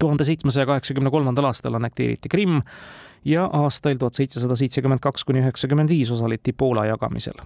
[0.00, 2.62] tuhande seitsmesaja kaheksakümne kolmandal aastal annekteeriti Krimm
[3.24, 7.42] ja aastail tuhat seitsesada seitsekümmend kaks kuni üheksakümmend viis osaleti Poola jagamisel.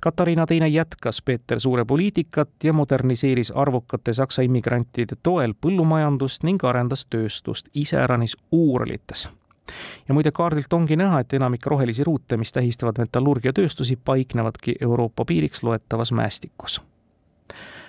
[0.00, 7.06] Katariina Teine jätkas Peeter Suure poliitikat ja moderniseeris arvukate Saksa immigrantide toel põllumajandust ning arendas
[7.06, 9.28] tööstust iseäranis Uuralites
[10.08, 15.62] ja muide, kaardilt ongi näha, et enamik rohelisi ruute, mis tähistavad metallurgiatööstusi, paiknevadki Euroopa piiriks
[15.62, 16.80] loetavas mäestikus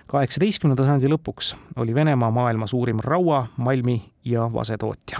[0.09, 5.19] kaheksateistkümnenda sajandi lõpuks oli Venemaa maailma suurim raua, malmi ja vasetootja.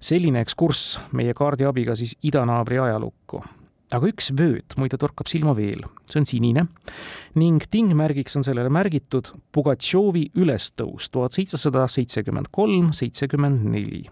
[0.00, 3.44] selline ekskurss meie kaardi abiga siis idanaabri ajalukku.
[3.92, 6.66] Aga üks vööt muide torkab silma veel, see on sinine
[7.38, 14.04] ning tingmärgiks on sellele märgitud Pugatšovi ülestõus tuhat seitsesada seitsekümmend kolm, seitsekümmend neli.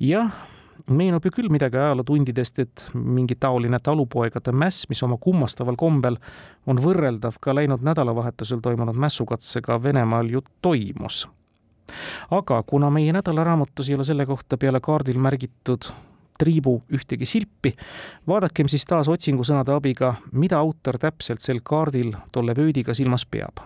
[0.00, 0.44] jah
[0.86, 6.18] meenub ju küll midagi ajalootundidest, et mingi taoline talupoegade mäss, mis oma kummastaval kombel
[6.66, 11.26] on võrreldav ka läinud nädalavahetusel toimunud mässukatsega Venemaal ju toimus.
[12.30, 15.90] aga kuna meie nädalaraamatus ei ole selle kohta peale kaardil märgitud
[16.38, 17.72] triibu ühtegi silpi,
[18.28, 23.64] vaadakem siis taas otsingusõnade abiga, mida autor täpselt sel kaardil tolle vöödiga silmas peab.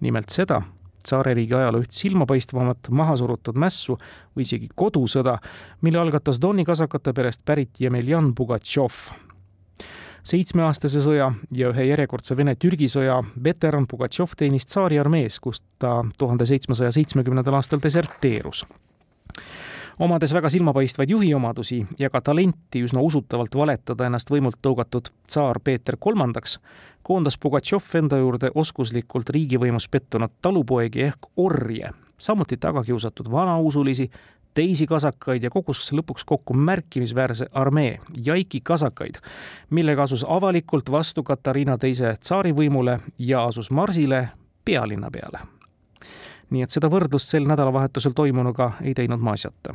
[0.00, 0.60] nimelt seda
[1.06, 3.96] tsaaririigi ajaloo üht silmapaistvamat mahasurutud mässu
[4.36, 5.38] või isegi kodusõda,
[5.86, 8.92] mille algatas Doni kasakate perest pärit Jemeljan Pugatšov.
[10.26, 16.92] seitsmeaastase sõja ja ühe järjekordse Vene-Türgi sõja veteran Pugatšov teenis tsaariarmees, kust ta tuhande seitsmesaja
[16.92, 18.66] seitsmekümnendal aastal deserteerus
[19.98, 25.96] omades väga silmapaistvaid juhiomadusi ja ka talenti üsna usutavalt valetada ennast võimult tõugatud tsaar Peeter
[26.00, 26.58] Kolmandaks,
[27.02, 34.10] koondas Pugatšov enda juurde oskuslikult riigivõimus pettunud talupoegi ehk orje, samuti tagakiusatud vanausulisi,
[34.54, 39.20] teisi kasakaid ja kogus lõpuks kokku märkimisväärse armee, jaiki kasakaid,
[39.70, 44.28] millega asus avalikult vastu Katariina teise tsaarivõimule ja asus marsile
[44.64, 45.55] pealinna peale
[46.50, 49.74] nii et seda võrdlust sel nädalavahetusel toimunuga ei teinud ma asjata.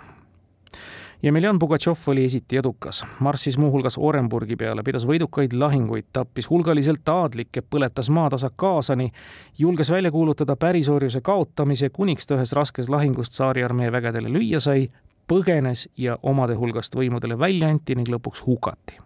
[1.21, 7.61] Jemeljan Pugatšov oli esiti edukas, marssis muuhulgas Orenburgi peale, pidas võidukaid lahinguid, tappis hulgaliselt aadlikke,
[7.61, 9.11] põletas maatasa kaasani,
[9.57, 14.89] julges välja kuulutada pärisorjuse kaotamise, kuniks ta ühes raskes lahingus tsaariarmee vägedele lüüa sai,
[15.29, 18.97] põgenes ja omade hulgast võimudele välja anti ning lõpuks hukati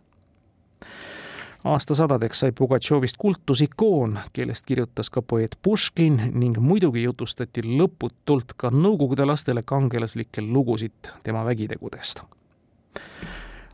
[1.65, 9.25] aastasadadeks sai Pugatšovist kultusikoon, kellest kirjutas ka poeet Puškin ning muidugi jutustati lõputult ka nõukogude
[9.25, 12.21] lastele kangelaslikke lugusid tema vägitegudest.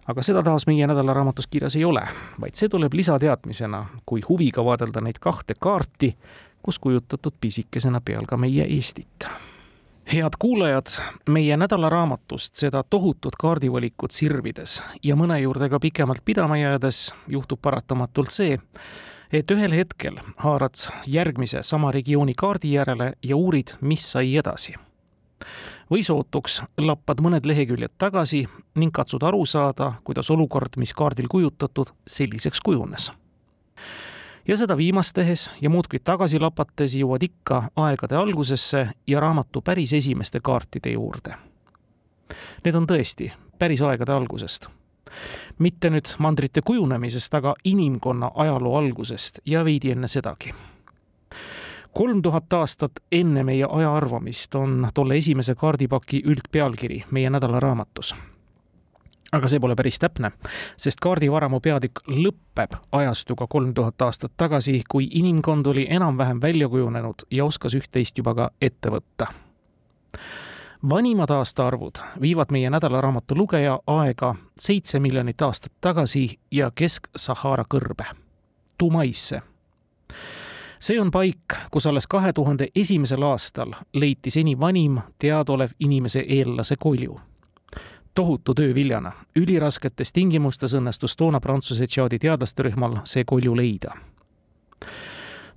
[0.08, 2.01] aga seda taas meie nädalaraamatus kirjas ei ole,
[2.39, 6.15] vaid see tuleb lisateadmisena, kui huviga vaadelda neid kahte kaarti,
[6.63, 9.30] kus kujutatud pisikesena peal ka meie Eestit
[10.13, 10.86] head kuulajad,
[11.30, 18.32] meie nädalaraamatust seda tohutut kaardivalikut sirvides ja mõne juurde ka pikemalt pidama jäädes juhtub paratamatult
[18.32, 18.58] see,
[19.32, 24.76] et ühel hetkel haarad järgmise sama regiooni kaardi järele ja uurid, mis sai edasi.
[25.91, 28.45] või sootuks lappad mõned leheküljed tagasi
[28.76, 33.12] ning katsud aru saada, kuidas olukord, mis kaardil kujutatud, selliseks kujunes.
[34.47, 39.93] Ja seda viimast tehes ja muudkui tagasi lapates jõuad ikka aegade algusesse ja raamatu päris
[39.93, 41.36] esimeste kaartide juurde.
[42.65, 44.67] Need on tõesti päris aegade algusest
[45.60, 50.54] mitte nüüd mandrite kujunemisest, aga inimkonna ajaloo algusest ja veidi enne sedagi
[51.93, 58.15] kolm tuhat aastat enne meie aja arvamist on tolle esimese kaardipaki üldpealkiri meie nädalaraamatus.
[59.32, 60.32] Aga see pole päris täpne,
[60.78, 67.28] sest kaardivaramu peatükk lõpeb ajastuga kolm tuhat aastat tagasi, kui inimkond oli enam-vähem välja kujunenud
[67.32, 69.32] ja oskas üht-teist juba ka ette võtta
[70.89, 78.06] vanimad aastaarvud viivad meie nädalaraamatu lugeja aega seitse miljonit aastat tagasi ja Kesk-Sahara kõrbe,
[78.80, 79.41] Dumaisse
[80.82, 86.76] see on paik, kus alles kahe tuhande esimesel aastal leiti seni vanim teadaolev inimese eellase
[86.80, 87.20] kolju.
[88.13, 93.95] Tohutu töö viljana, ülirasketes tingimustes õnnestus toona Prantsuse tšaadi teadlaste rühmal see kolju leida.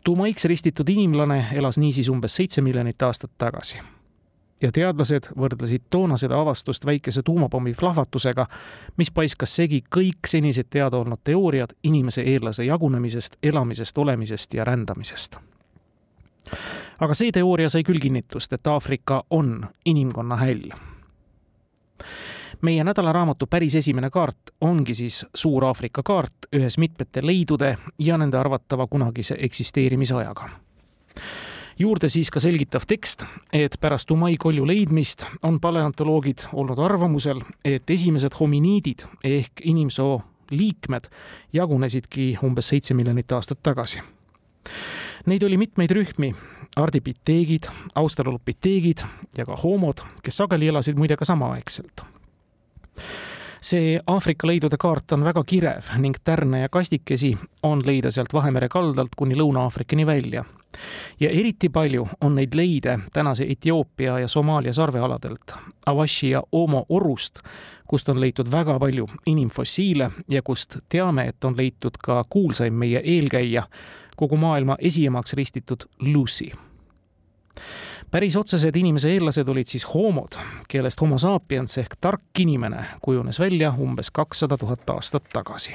[0.05, 3.79] tuumaiks ristitud inimlane elas niisiis umbes seitse miljonit aastat tagasi
[4.63, 8.47] ja teadlased võrdlesid toona seda avastust väikese tuumapommi plahvatusega,
[8.97, 15.37] mis paiskas segi kõik senised teada olnud teooriad inimese eellase jagunemisest, elamisest, olemisest ja rändamisest.
[17.01, 20.71] aga see teooria sai küll kinnitust, et Aafrika on inimkonna häll.
[22.65, 28.87] Meie nädalaraamatu päris esimene kaart ongi siis Suur-Aafrika kaart ühes mitmete leidude ja nende arvatava
[28.87, 30.49] kunagise eksisteerimisajaga
[31.79, 37.91] juurde siis ka selgitav tekst, et pärast Dumai kolju leidmist on paleontoloogid olnud arvamusel, et
[37.91, 41.09] esimesed hominiidid ehk inimsoo liikmed
[41.53, 44.03] jagunesidki umbes seitse miljonit aastat tagasi.
[45.27, 46.35] Neid oli mitmeid rühmi,
[46.77, 49.03] ardipiteegid, australopiteegid
[49.37, 52.07] ja ka homod, kes sageli elasid muide ka samaaegselt
[53.65, 58.69] see Aafrika leidude kaart on väga kirev ning tärne ja kastikesi on leida sealt Vahemere
[58.69, 60.45] kaldalt kuni Lõuna-Aafrikani välja.
[61.21, 65.55] ja eriti palju on neid leide tänase Etioopia ja Somaalia sarvealadelt,
[65.87, 67.39] Awashi ja Omo orust,
[67.89, 73.01] kust on leitud väga palju inimfossiile ja kust teame, et on leitud ka kuulsaim meie
[73.05, 73.69] eelkäija,
[74.17, 76.51] kogu maailma esiemaks ristitud Lucy
[78.15, 80.37] päris otsesed inimese eellased olid siis homod,
[80.71, 85.75] kellest homo sapiens ehk tark inimene kujunes välja umbes kakssada tuhat aastat tagasi.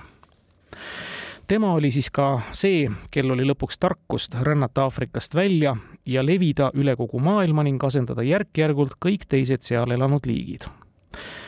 [1.48, 5.76] tema oli siis ka see, kel oli lõpuks tarkust rännata Aafrikast välja
[6.06, 10.72] ja levida üle kogu maailma ning asendada järk-järgult kõik teised seal elanud liigid.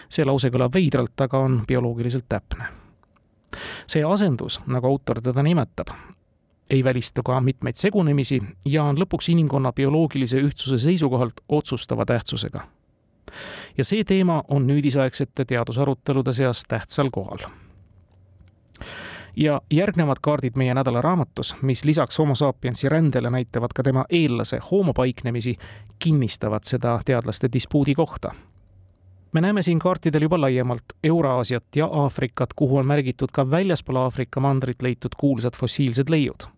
[0.09, 2.67] see lause kõlab veidralt, aga on bioloogiliselt täpne
[3.87, 5.95] see asendus, nagu autor teda nimetab,
[6.71, 12.61] ei välista ka mitmeid segunemisi ja on lõpuks inimkonna bioloogilise ühtsuse seisukohalt otsustava tähtsusega.
[13.77, 17.39] ja see teema on nüüdisaegsete teadusarutelude seas tähtsal kohal.
[19.35, 24.93] ja järgnevad kaardid meie nädalaraamatus, mis lisaks homo sapiensi rändele näitavad ka tema eellase homo
[24.93, 25.57] paiknemisi,
[25.99, 28.31] kinnistavad seda teadlaste dispuudi kohta
[29.31, 34.39] me näeme siin kaartidel juba laiemalt Euraasiat ja Aafrikat, kuhu on märgitud ka väljaspool Aafrika
[34.39, 36.51] mandrit leitud kuulsad fossiilsed leiud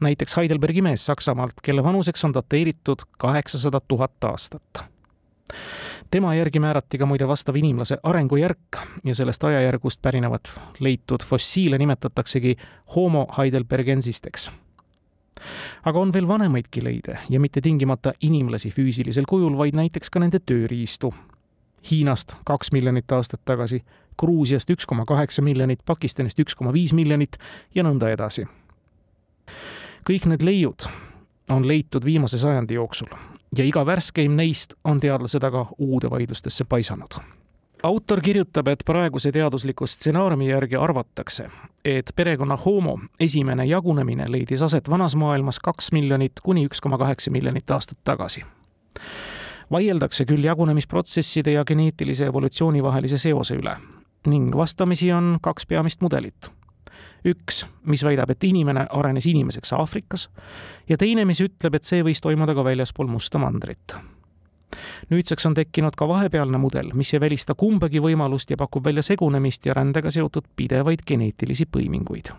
[0.00, 4.84] näiteks Heidelbergi mees Saksamaalt, kelle vanuseks on dateeritud kaheksasada tuhat aastat.
[6.10, 12.56] tema järgi määrati ka muide vastav inimlase arengujärk ja sellest ajajärgust pärinevat leitud fossiile nimetataksegi
[12.96, 14.50] Homo heidelbergensisteks
[15.84, 20.38] aga on veel vanemaidki leide ja mitte tingimata inimlasi füüsilisel kujul, vaid näiteks ka nende
[20.38, 21.14] tööriistu.
[21.90, 23.84] Hiinast kaks miljonit aastat tagasi,
[24.18, 27.36] Gruusiast üks koma kaheksa miljonit, Pakistanist üks koma viis miljonit
[27.74, 28.46] ja nõnda edasi
[30.06, 30.86] kõik need leiud
[31.50, 33.10] on leitud viimase sajandi jooksul
[33.58, 37.18] ja iga värskeim neist on teadlased aga uude vaidlustesse paisanud.
[37.82, 41.50] autor kirjutab, et praeguse teadusliku stsenaariumi järgi arvatakse,
[41.84, 47.30] et perekonna Homo esimene jagunemine leidis aset vanas maailmas kaks miljonit kuni üks koma kaheksa
[47.30, 48.44] miljonit aastat tagasi
[49.70, 53.76] vaieldakse küll jagunemisprotsesside ja geneetilise evolutsiooni vahelise seose üle
[54.26, 56.50] ning vastamisi on kaks peamist mudelit
[57.24, 60.28] üks, mis väidab, et inimene arenes inimeseks Aafrikas
[60.88, 63.96] ja teine, mis ütleb, et see võis toimuda ka väljaspool Musta mandrit.
[65.10, 69.66] nüüdseks on tekkinud ka vahepealne mudel, mis ei välista kumbagi võimalust ja pakub välja segunemist
[69.66, 72.34] ja rändega seotud pidevaid geneetilisi põiminguid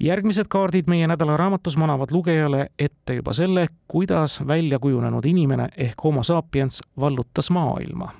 [0.00, 6.22] järgmised kaardid meie nädalaraamatus manavad lugejale ette juba selle, kuidas välja kujunenud inimene ehk homo
[6.22, 8.12] sapiens vallutas maailma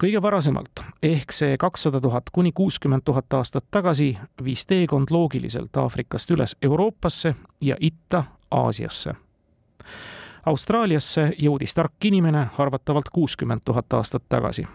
[0.00, 6.30] kõige varasemalt ehk see kakssada tuhat kuni kuuskümmend tuhat aastat tagasi viis teekond loogiliselt Aafrikast
[6.30, 9.14] üles Euroopasse ja itta Aasiasse.
[10.46, 14.66] Austraaliasse jõudis tark inimene arvatavalt kuuskümmend tuhat aastat tagasi.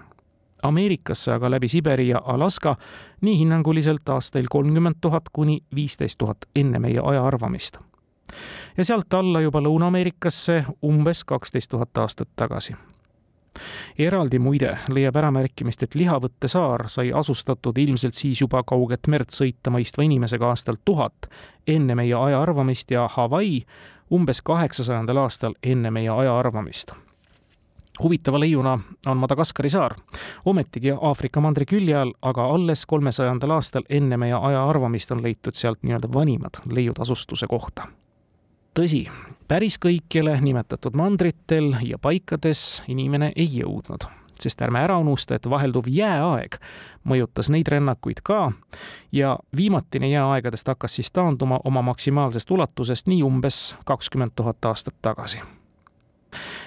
[0.63, 2.76] Ameerikasse aga läbi Siberi ja Alaska
[3.22, 7.78] nii hinnanguliselt aastail kolmkümmend tuhat kuni viisteist tuhat enne meie aja arvamist.
[8.78, 12.76] ja sealt alla juba Lõuna-Ameerikasse umbes kaksteist tuhat aastat tagasi
[13.99, 19.74] eraldi muide leiab äramärkimist, et Lihavõtte saar sai asustatud ilmselt siis juba kauget merd sõita
[19.74, 21.30] mõistva inimesega aastal tuhat
[21.68, 23.66] enne meie aja arvamist ja Hawaii
[24.14, 26.95] umbes kaheksasajandal aastal enne meie aja arvamist
[28.03, 29.95] huvitava leiuna on Madagaskari saar,
[30.45, 35.58] ometigi Aafrika mandri külje all, aga alles kolmesajandal aastal enne meie aja arvamist on leitud
[35.58, 37.88] sealt nii-öelda vanimad leiud asustuse kohta.
[38.78, 39.07] Tõsi,
[39.47, 44.05] päris kõikjale nimetatud mandritel ja paikades inimene ei jõudnud,
[44.38, 46.59] sest ärme ära unusta, et vahelduv jääaeg
[47.07, 48.51] mõjutas neid rännakuid ka
[49.11, 55.41] ja viimatine jääaegadest hakkas siis taanduma oma maksimaalsest ulatusest nii umbes kakskümmend tuhat aastat tagasi.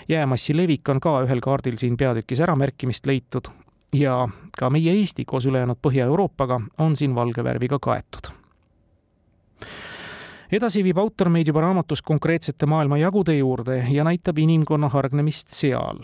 [0.08, 3.54] jäämassi levik on ka ühel kaardil siin peatükis äramärkimist leitud
[3.94, 8.39] ja ka meie Eesti koos ülejäänud Põhja-Euroopaga on siin valge värviga kaetud
[10.53, 16.03] edasi viib autor meid juba raamatus konkreetsete maailmajagude juurde ja näitab inimkonna hargnemist seal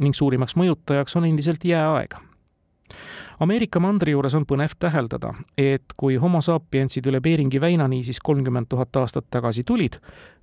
[0.00, 2.14] ning suurimaks mõjutajaks on endiselt jääaeg.
[3.40, 8.68] Ameerika mandri juures on põnev täheldada, et kui homo sapiensid üle Beringi väina niisiis kolmkümmend
[8.68, 9.94] tuhat aastat tagasi tulid,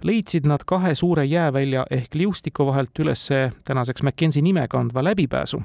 [0.01, 3.27] leidsid nad kahe suure jäävälja ehk liustiku vahelt üles
[3.69, 5.61] tänaseks Mackenzie nime kandva läbipääsu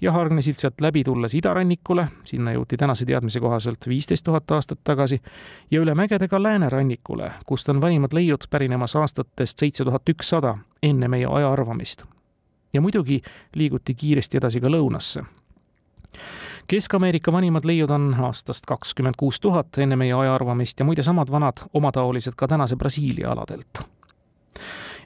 [0.00, 5.22] ja hargnesid sealt läbi tulles idarannikule, sinna jõuti tänase teadmise kohaselt viisteist tuhat aastat tagasi,
[5.70, 11.08] ja üle mägede ka läänerannikule, kust on vanimad leiud pärinemas aastatest seitse tuhat ükssada enne
[11.08, 12.04] meie aja arvamist
[12.74, 13.22] ja muidugi
[13.54, 15.24] liiguti kiiresti edasi ka lõunasse.
[16.66, 21.30] Kesk-Ameerika vanimad leiud on aastast kakskümmend kuus tuhat enne meie aja arvamist ja muide samad
[21.30, 23.82] vanad omataolised ka tänase Brasiilia aladelt.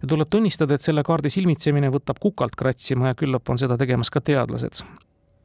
[0.03, 4.11] ja tuleb tunnistada, et selle kaardi silmitsemine võtab kukalt kratsima ja küllap on seda tegemas
[4.11, 4.85] ka teadlased.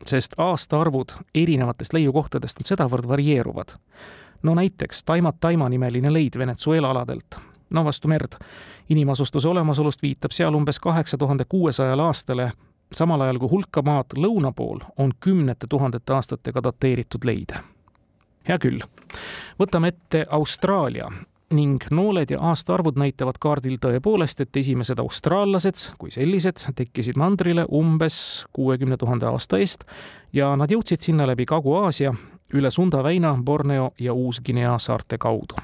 [0.06, 3.74] sest aastaarvud erinevatest leiukohtadest on sedavõrd varieeruvad.
[4.44, 7.40] no näiteks Taimat Taima nimeline leid Venezuela aladelt
[7.74, 8.38] no vastu merd.
[8.90, 12.52] inimasustuse olemasolust viitab seal umbes kaheksa tuhande kuuesajal aastale,
[12.92, 17.62] samal ajal kui hulka maad lõuna pool on kümnete tuhandete aastatega dateeritud leide.
[18.48, 18.82] hea küll,
[19.60, 21.12] võtame ette Austraalia
[21.54, 28.46] ning nooled ja aastaarvud näitavad kaardil tõepoolest, et esimesed austraallased kui sellised tekkisid mandrile umbes
[28.54, 29.86] kuuekümne tuhande aasta eest
[30.34, 32.14] ja nad jõudsid sinna läbi Kagu-Aasia,
[32.54, 35.62] üle Sunda väina, Borneo ja Uus-Guinea saarte kaudu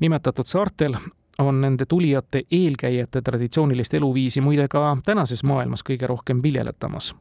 [0.00, 0.96] nimetatud saartel
[1.38, 7.14] on nende tulijate eelkäijate traditsioonilist eluviisi muide ka tänases maailmas kõige rohkem viljeletamas.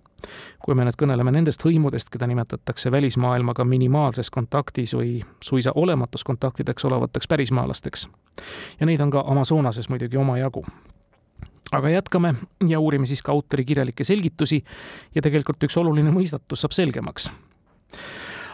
[0.66, 6.86] kui me nüüd kõneleme nendest hõimudest, keda nimetatakse välismaailmaga minimaalses kontaktis või suisa olematus kontaktideks
[6.86, 8.08] olevateks pärismaalasteks.
[8.80, 10.66] ja neid on ka Amazonases muidugi omajagu
[11.72, 12.36] aga jätkame
[12.68, 14.64] ja uurime siis ka autori kirjalikke selgitusi
[15.16, 17.32] ja tegelikult üks oluline mõistatus saab selgemaks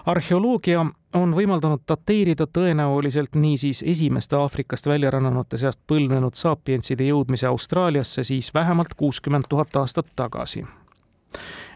[0.06, 8.24] arheoloogia on võimaldanud dateerida tõenäoliselt niisiis esimeste Aafrikast välja rännanute seast põlvnenud saapientside jõudmise Austraaliasse
[8.24, 10.66] siis vähemalt kuuskümmend tuhat aastat tagasi.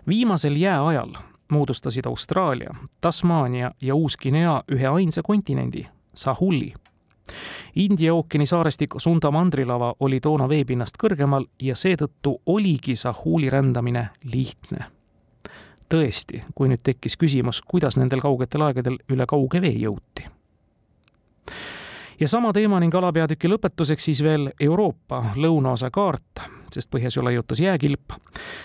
[0.07, 1.13] viimasel jääajal
[1.51, 6.73] moodustasid Austraalia, Tasmaania ja Uus-Guinea ühe ainsa kontinendi, Sahuli.
[7.75, 14.85] India ookeani saarestik Sunda mandrilava oli toona veepinnast kõrgemal ja seetõttu oligi Sahuli rändamine lihtne
[15.93, 20.25] tõesti, kui nüüd tekkis küsimus, kuidas nendel kaugetel aegadel üle kauge vee jõuti.
[22.19, 27.61] ja sama teema ning alapeatüki lõpetuseks siis veel Euroopa lõunaosa kaart, sest põhjas ju laiutas
[27.61, 28.17] jääkilp.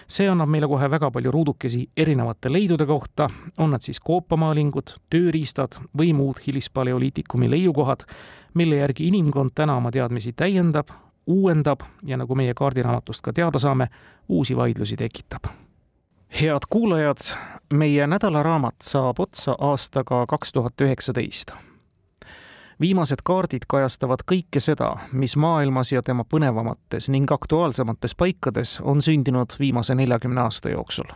[0.08, 5.80] see annab meile kohe väga palju ruudukesi erinevate leidude kohta, on nad siis koopamaalingud, tööriistad
[5.98, 8.08] või muud hilispaleoliitikumi leiukohad,
[8.54, 10.88] mille järgi inimkond täna oma teadmisi täiendab,
[11.26, 13.88] uuendab ja nagu meie kaardiraamatust ka teada saame,
[14.28, 15.67] uusi vaidlusi tekitab
[16.30, 17.16] head kuulajad,
[17.72, 21.52] meie nädalaraamat saab otsa aastaga kaks tuhat üheksateist.
[22.80, 29.56] viimased kaardid kajastavad kõike seda, mis maailmas ja tema põnevamates ning aktuaalsemates paikades on sündinud
[29.58, 31.08] viimase neljakümne aasta jooksul.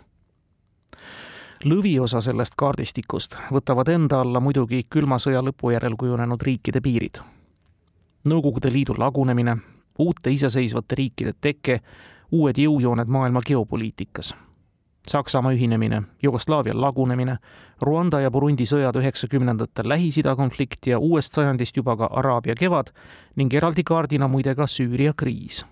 [1.65, 7.21] lõviosa sellest kaardistikust võtavad enda alla muidugi külma sõja lõpu järel kujunenud riikide piirid.
[8.29, 9.57] Nõukogude Liidu lagunemine,
[9.99, 11.81] uute iseseisvate riikide teke,
[12.31, 14.35] uued jõujooned maailma geopoliitikas
[15.09, 17.37] Saksamaa ühinemine, Jugoslaavia lagunemine,
[17.83, 22.93] Rwanda ja Burundi sõjad üheksakümnendatel Lähis-Ida konflikt ja uuest sajandist juba ka Araabia kevad
[23.37, 25.65] ning eraldi kaardina muide ka Süüria kriis.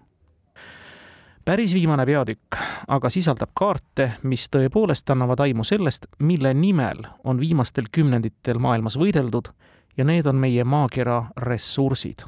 [1.45, 2.59] päris viimane peatükk
[2.91, 9.53] aga sisaldab kaarte, mis tõepoolest annavad aimu sellest, mille nimel on viimastel kümnenditel maailmas võideldud
[9.97, 12.27] ja need on meie maakera ressursid.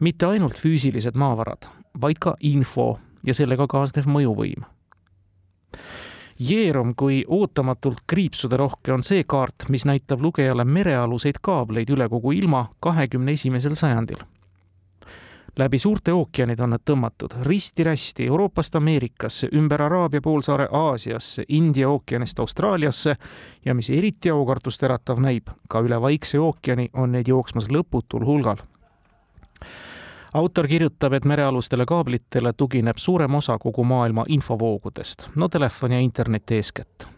[0.00, 1.68] mitte ainult füüsilised maavarad,
[2.00, 4.64] vaid ka info ja sellega kaasnev mõjuvõim.
[6.42, 12.66] Jeerum kui ootamatult kriipsuderohke on see kaart, mis näitab lugejale merealuseid kaableid üle kogu ilma
[12.80, 14.24] kahekümne esimesel sajandil
[15.56, 22.40] läbi suurte ookeanide on nad tõmmatud risti-rästi Euroopast Ameerikasse, ümber Araabia poolsaare Aasiasse, India ookeanist
[22.40, 23.16] Austraaliasse
[23.64, 28.64] ja mis eriti aukartust äratav näib, ka üle Vaikse ookeani on neid jooksmas lõputul hulgal.
[30.34, 36.50] Autor kirjutab, et merealustele kaablitele tugineb suurem osa kogu maailma infovoogudest, no telefon ja internet
[36.50, 37.08] eeskätt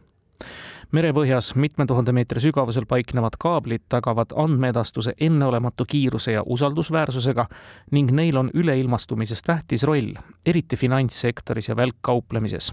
[0.95, 7.47] merepõhjas mitme tuhande meetri sügavusel paiknevad kaablid tagavad andmeedastuse enneolematu kiiruse ja usaldusväärsusega
[7.91, 10.15] ning neil on üleilmastumises tähtis roll,
[10.47, 12.73] eriti finantssektoris ja välkkauplemises.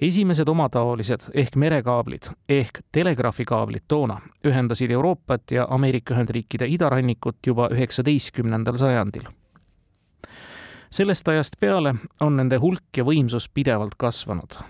[0.00, 8.76] Esimesed omataolised ehk merekaablid ehk telegraafikaablid toona ühendasid Euroopat ja Ameerika Ühendriikide idarannikut juba üheksateistkümnendal
[8.76, 9.30] sajandil
[10.90, 14.60] sellest ajast peale on nende hulk ja võimsus pidevalt kasvanud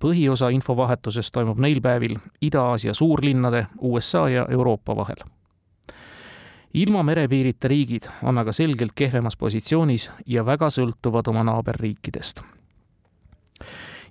[0.00, 5.16] põhiosa infovahetusest toimub neil päevil Ida-Aasia suurlinnade, USA ja Euroopa vahel.
[6.74, 12.42] ilma merepiirita riigid on aga selgelt kehvemas positsioonis ja väga sõltuvad oma naaberriikidest.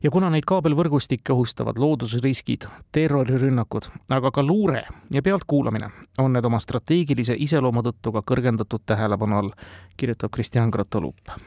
[0.03, 5.89] Ja kuna neid kaabelvõrgustikke ohustavad loodusriskid, terrorirünnakud, aga ka luure ja pealtkuulamine,
[6.19, 9.53] on need oma strateegilise iseloomu tõttu ka kõrgendatud tähelepanu all,
[9.97, 11.37] kirjutab Kristjan Grotolup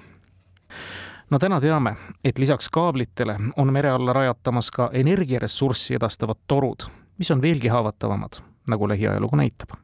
[1.30, 1.94] no täna teame,
[2.24, 6.88] et lisaks kaablitele on mere alla rajatamas ka energiaressurssi edastavad torud,
[7.18, 9.78] mis on veelgi haavatavamad, nagu lähiajalugu näitab.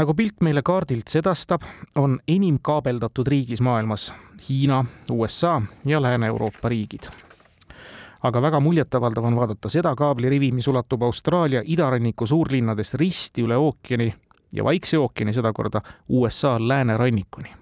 [0.00, 1.64] Nagu pilt meile kaardilt sedastab,
[2.00, 4.10] on enim kaabeldatud riigis maailmas
[4.48, 7.10] Hiina, USA ja Lääne-Euroopa riigid
[8.22, 14.12] aga väga muljetavaldav on vaadata seda kaablirivi, mis ulatub Austraalia idaranniku suurlinnadest risti üle ookeani
[14.52, 17.56] ja Vaikse ookeani sedakorda USA läänerannikuni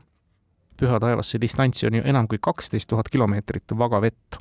[0.78, 4.39] püha taevas, see distants on ju enam kui kaksteist tuhat kilomeetrit vaga vett.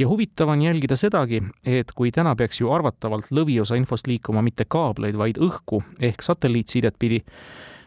[0.00, 4.64] Ja huvitav on jälgida sedagi, et kui täna peaks ju arvatavalt lõviosa infost liikuma mitte
[4.64, 7.20] kaableid, vaid õhku ehk satelliitsidet pidi,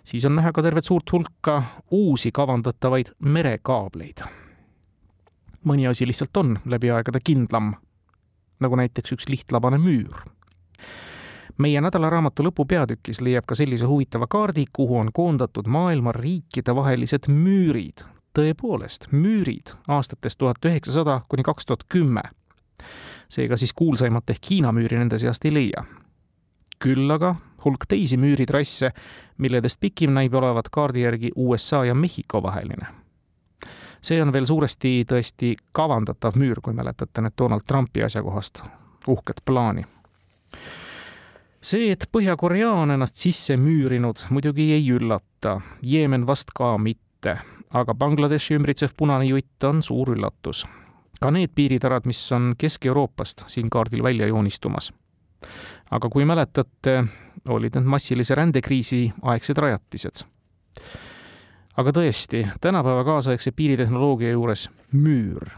[0.05, 1.61] siis on näha ka tervet suurt hulka
[1.91, 4.21] uusi kavandatavaid merekaableid.
[5.65, 7.73] mõni asi lihtsalt on läbi aegade kindlam,
[8.59, 10.25] nagu näiteks üks lihtlabane müür
[11.57, 18.12] meie nädalaraamatu lõpupeatükis leiab ka sellise huvitava kaardi, kuhu on koondatud maailma riikidevahelised müürid.
[18.37, 22.21] Tõepoolest, müürid aastatest tuhat üheksasada kuni kaks tuhat kümme.
[23.29, 25.83] seega siis kuulsaimat ehk Hiina müüri nende seast ei leia.
[26.79, 28.91] küll aga hulk teisi müüritrasse,
[29.37, 32.87] milledest pikim näib olevat kaardi järgi USA ja Mehhiko vaheline
[34.01, 38.63] see on veel suuresti tõesti kavandatav müür, kui mäletate need Donald Trumpi asjakohast
[39.07, 39.85] uhket plaani
[41.63, 47.37] see, et Põhja-Korea on ennast sisse müürinud, muidugi ei üllata, Jeemen vast ka mitte,
[47.73, 50.65] aga Bangladeshi ümbritsev punane jutt on suur üllatus.
[51.21, 54.93] ka need piiritarad, mis on Kesk-Euroopast siin kaardil välja joonistumas.
[55.91, 57.03] aga kui mäletate,
[57.47, 60.25] olid need massilise rändekriisi aegsed rajatised.
[61.77, 65.49] aga tõesti, tänapäeva kaasaegse piiritehnoloogia juures müür,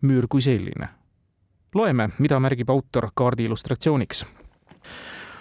[0.00, 0.88] müür kui selline.
[1.74, 4.24] loeme, mida märgib autor kaardi illustratsiooniks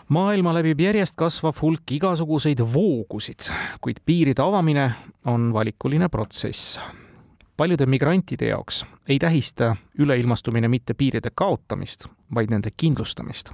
[0.09, 3.49] maailma läbib järjest kasvav hulk igasuguseid voogusid,
[3.81, 4.91] kuid piiride avamine
[5.25, 6.79] on valikuline protsess.
[7.57, 13.51] paljude migrantide jaoks ei tähista üleilmastumine mitte piiride kaotamist, vaid nende kindlustamist.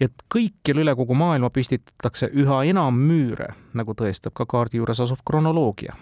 [0.00, 5.18] ja kõikjal üle kogu maailma püstitatakse üha enam müüre, nagu tõestab ka kaardi juures asuv
[5.24, 5.96] kronoloogia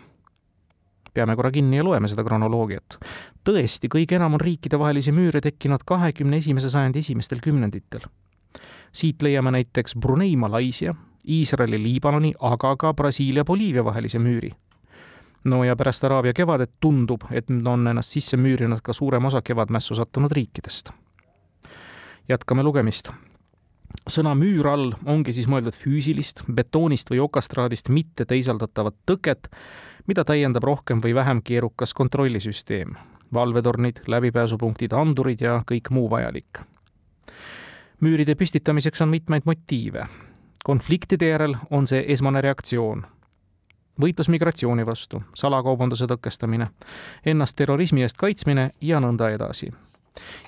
[1.14, 2.98] peame korra kinni ja loeme seda kronoloogiat.
[3.44, 8.00] tõesti, kõige enam on riikidevahelisi müüre tekkinud kahekümne esimese sajandi esimestel kümnenditel
[8.97, 10.94] siit leiame näiteks Brunei, Malaisia,
[11.28, 14.51] Iisraeli, Liibanoni, aga ka Brasiilia, Boliivia vahelise müüri.
[15.44, 19.94] no ja pärast Araabia kevadet tundub, et on ennast sisse müürinud ka suurem osa kevadmässu
[19.94, 20.90] sattunud riikidest.
[22.28, 23.12] jätkame lugemist
[24.11, 29.49] sõna müür all ongi siis mõeldud füüsilist, betoonist või okastraadist mitte teisaldatavat tõket,
[30.07, 32.97] mida täiendab rohkem või vähem keerukas kontrollisüsteem,
[33.34, 36.62] valvetornid, läbipääsupunktid, andurid ja kõik muu vajalik
[38.01, 40.07] müüride püstitamiseks on mitmeid motiive.
[40.64, 43.07] konfliktide järel on see esmane reaktsioon.
[44.03, 46.66] võitlus migratsiooni vastu, salakaubanduse tõkestamine,
[47.26, 49.72] ennast terrorismi eest kaitsmine ja nõnda edasi.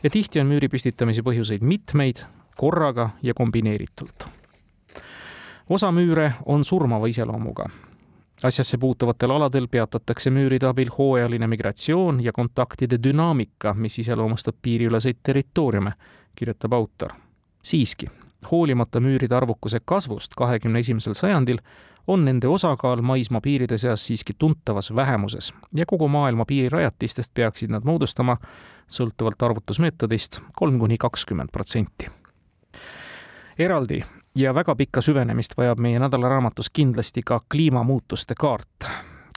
[0.03, 2.24] ja tihti on müüri püstitamise põhjuseid mitmeid,
[2.57, 4.28] korraga ja kombineeritult.
[5.68, 7.70] osa müüre on surmava iseloomuga
[8.42, 15.92] asjasse puutuvatel aladel peatatakse müüride abil hooajaline migratsioon ja kontaktide dünaamika, mis iseloomustab piiriüleseid territooriume,
[16.36, 17.12] kirjutab autor
[17.68, 18.08] siiski,
[18.50, 21.60] hoolimata müüride arvukuse kasvust kahekümne esimesel sajandil,
[22.08, 27.84] on nende osakaal maismaa piiride seas siiski tuntavas vähemuses ja kogu maailma piirirajatistest peaksid nad
[27.84, 28.36] moodustama
[28.88, 32.08] sõltuvalt arvutusmeetodist kolm kuni kakskümmend protsenti.
[33.58, 34.02] eraldi
[34.34, 38.88] ja väga pikka süvenemist vajab meie nädalaraamatus kindlasti ka kliimamuutuste kaart,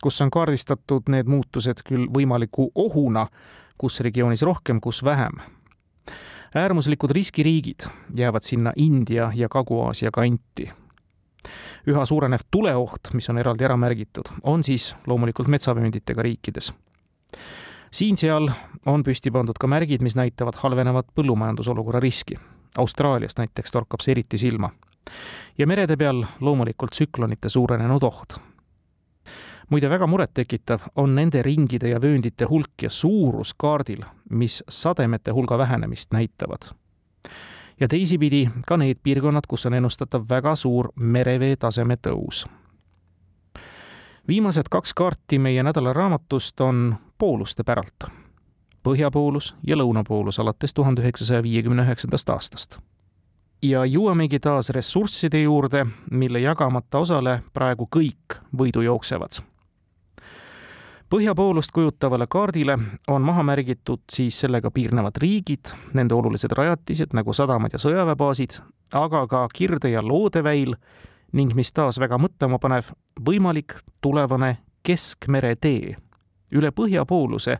[0.02, 3.28] kus on kaardistatud need muutused küll võimaliku ohuna,
[3.78, 5.42] kus regioonis rohkem, kus vähem.
[6.56, 10.72] Äärmuslikud riskiriigid jäävad sinna India ja Kagu-Aasia kanti
[11.88, 16.74] üha suurenev tuleoht, mis on eraldi ära märgitud, on siis loomulikult metsavöönditega riikides.
[17.92, 18.50] siin-seal
[18.86, 22.38] on püsti pandud ka märgid, mis näitavad halvenevat põllumajandusolukorra riski.
[22.78, 24.70] Austraalias näiteks torkab see eriti silma.
[25.58, 28.40] ja merede peal loomulikult tsüklonite suurenenud oht.
[29.70, 35.58] Muide, väga murettekitav on nende ringide ja vööndite hulk ja suurus kaardil, mis sademete hulga
[35.58, 36.72] vähenemist näitavad
[37.82, 42.46] ja teisipidi ka need piirkonnad, kus on ennustatav väga suur merevee taseme tõus.
[44.28, 48.06] viimased kaks kaarti meie nädalaraamatust on pooluste päralt.
[48.84, 52.80] põhjapoolus ja lõunapoolus alates tuhande üheksasaja viiekümne üheksandast aastast.
[53.62, 59.51] ja jõuamegi taas ressursside juurde, mille jagamata osale praegu kõik võidu jooksevad
[61.12, 67.74] põhjapoolust kujutavale kaardile on maha märgitud siis sellega piirnevad riigid, nende olulised rajatised nagu sadamad
[67.76, 68.62] ja sõjaväebaasid,
[68.96, 70.76] aga ka Kirde- ja Loodeväil
[71.34, 75.98] ning mis taas väga mõtlema panev, võimalik tulevane Keskmere tee.
[76.52, 77.58] Üle põhjapooluse,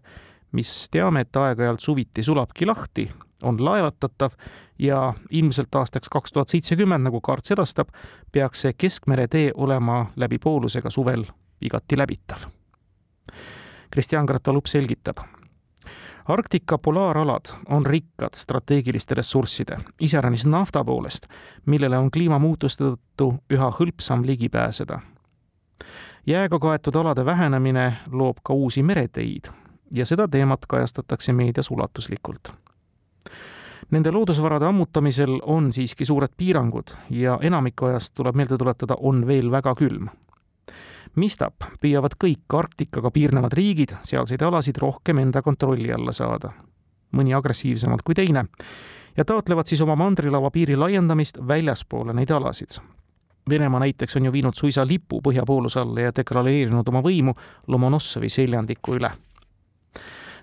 [0.52, 3.10] mis teame, et aeg-ajalt suviti sulabki lahti,
[3.44, 4.32] on laevatatav
[4.80, 7.92] ja ilmselt aastaks kaks tuhat seitsekümmend, nagu kaart sedastab,
[8.32, 11.28] peaks see Keskmere tee olema läbi poolusega suvel
[11.62, 12.50] igati läbitav
[13.92, 15.18] Kristjan Gratalup selgitab.
[16.26, 21.28] Arktika polaaralad on rikkad strateegiliste ressursside, iseäranis nafta poolest,
[21.66, 25.00] millele on kliimamuutuste tõttu üha hõlpsam ligi pääseda.
[26.28, 29.50] jääga kaetud alade vähenemine loob ka uusi mereteid
[29.94, 32.54] ja seda teemat kajastatakse meedias ulatuslikult.
[33.92, 39.52] Nende loodusvarade ammutamisel on siiski suured piirangud ja enamiku ajast tuleb meelde tuletada, on veel
[39.52, 40.10] väga külm
[41.16, 46.54] mistap püüavad kõik Arktikaga piirnevad riigid sealseid alasid rohkem enda kontrolli alla saada,
[47.18, 48.46] mõni agressiivsemalt kui teine,
[49.18, 52.80] ja taotlevad siis oma mandrilava piiri laiendamist väljaspoole neid alasid.
[53.50, 57.34] Venemaa näiteks on ju viinud suisa lipu põhjapooluse alla ja deklareerinud oma võimu
[57.68, 59.12] Lomonossovi seljandiku üle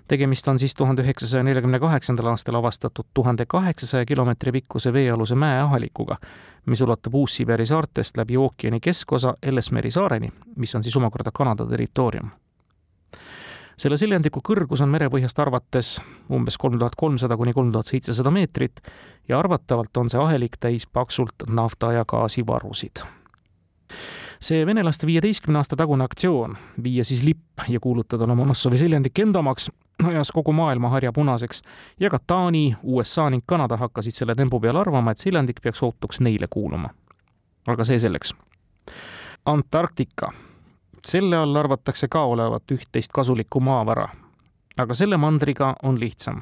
[0.09, 6.17] tegemist on siis tuhande üheksasaja neljakümne kaheksandal aastal avastatud tuhande kaheksasaja kilomeetri pikkuse veealuse mäeahalikuga,
[6.65, 12.31] mis ulatub Uus-Siberi saartest läbi ookeani keskosa Ellesmeri saareni, mis on siis omakorda Kanada territoorium.
[13.79, 16.01] selle seljandiku kõrgus on merepõhjast arvates
[16.35, 18.81] umbes kolm tuhat kolmsada kuni kolm tuhat seitsesada meetrit
[19.29, 23.05] ja arvatavalt on see ahelik täis paksult nafta- ja gaasivarusid
[24.39, 29.69] see venelaste viieteistkümne aasta tagune aktsioon viia siis lipp ja kuulutada Lomonossovi seljandik enda omaks
[30.07, 31.61] ajas kogu maailma harja punaseks
[31.99, 36.21] ja ka Taani, USA ning Kanada hakkasid selle tempo peal arvama, et seljandik peaks ootuks
[36.21, 36.89] neile kuuluma.
[37.67, 38.33] aga see selleks.
[39.45, 40.31] Antarktika.
[41.05, 44.07] selle all arvatakse ka olevat üht-teist kasulikku maavara.
[44.79, 46.41] aga selle mandriga on lihtsam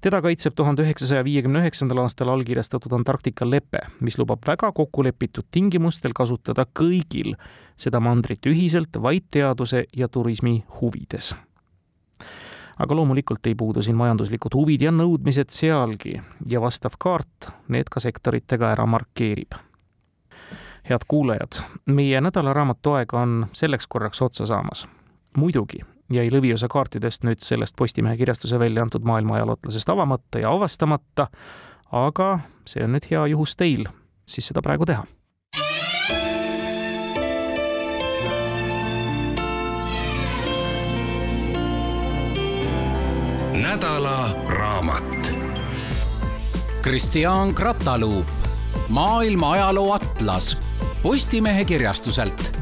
[0.00, 6.14] teda kaitseb tuhande üheksasaja viiekümne üheksandal aastal allkirjastatud Antarktika lepe, mis lubab väga kokkulepitud tingimustel
[6.14, 7.34] kasutada kõigil
[7.76, 11.34] seda mandrit ühiselt vaid teaduse ja turismi huvides.
[12.76, 16.18] Aga loomulikult ei puudu siin majanduslikud huvid ja nõudmised sealgi
[16.48, 19.56] ja vastav kaart need ka sektoritega ära markeerib
[20.88, 24.86] head kuulajad, meie nädalaraamatu aeg on selleks korraks otsa saamas.
[25.36, 31.28] muidugi jäi lõviosa kaartidest nüüd sellest Postimehe kirjastuse välja antud maailma ajalootlasest avamata ja avastamata,
[31.92, 33.88] aga see on nüüd hea juhus teil
[34.24, 35.04] siis seda praegu teha.
[43.76, 45.36] Nädala raamat.
[46.82, 48.26] Kristjan Krataluup,
[48.88, 50.56] maailma ajaloo atlas
[51.02, 52.55] Postimehe kirjastuselt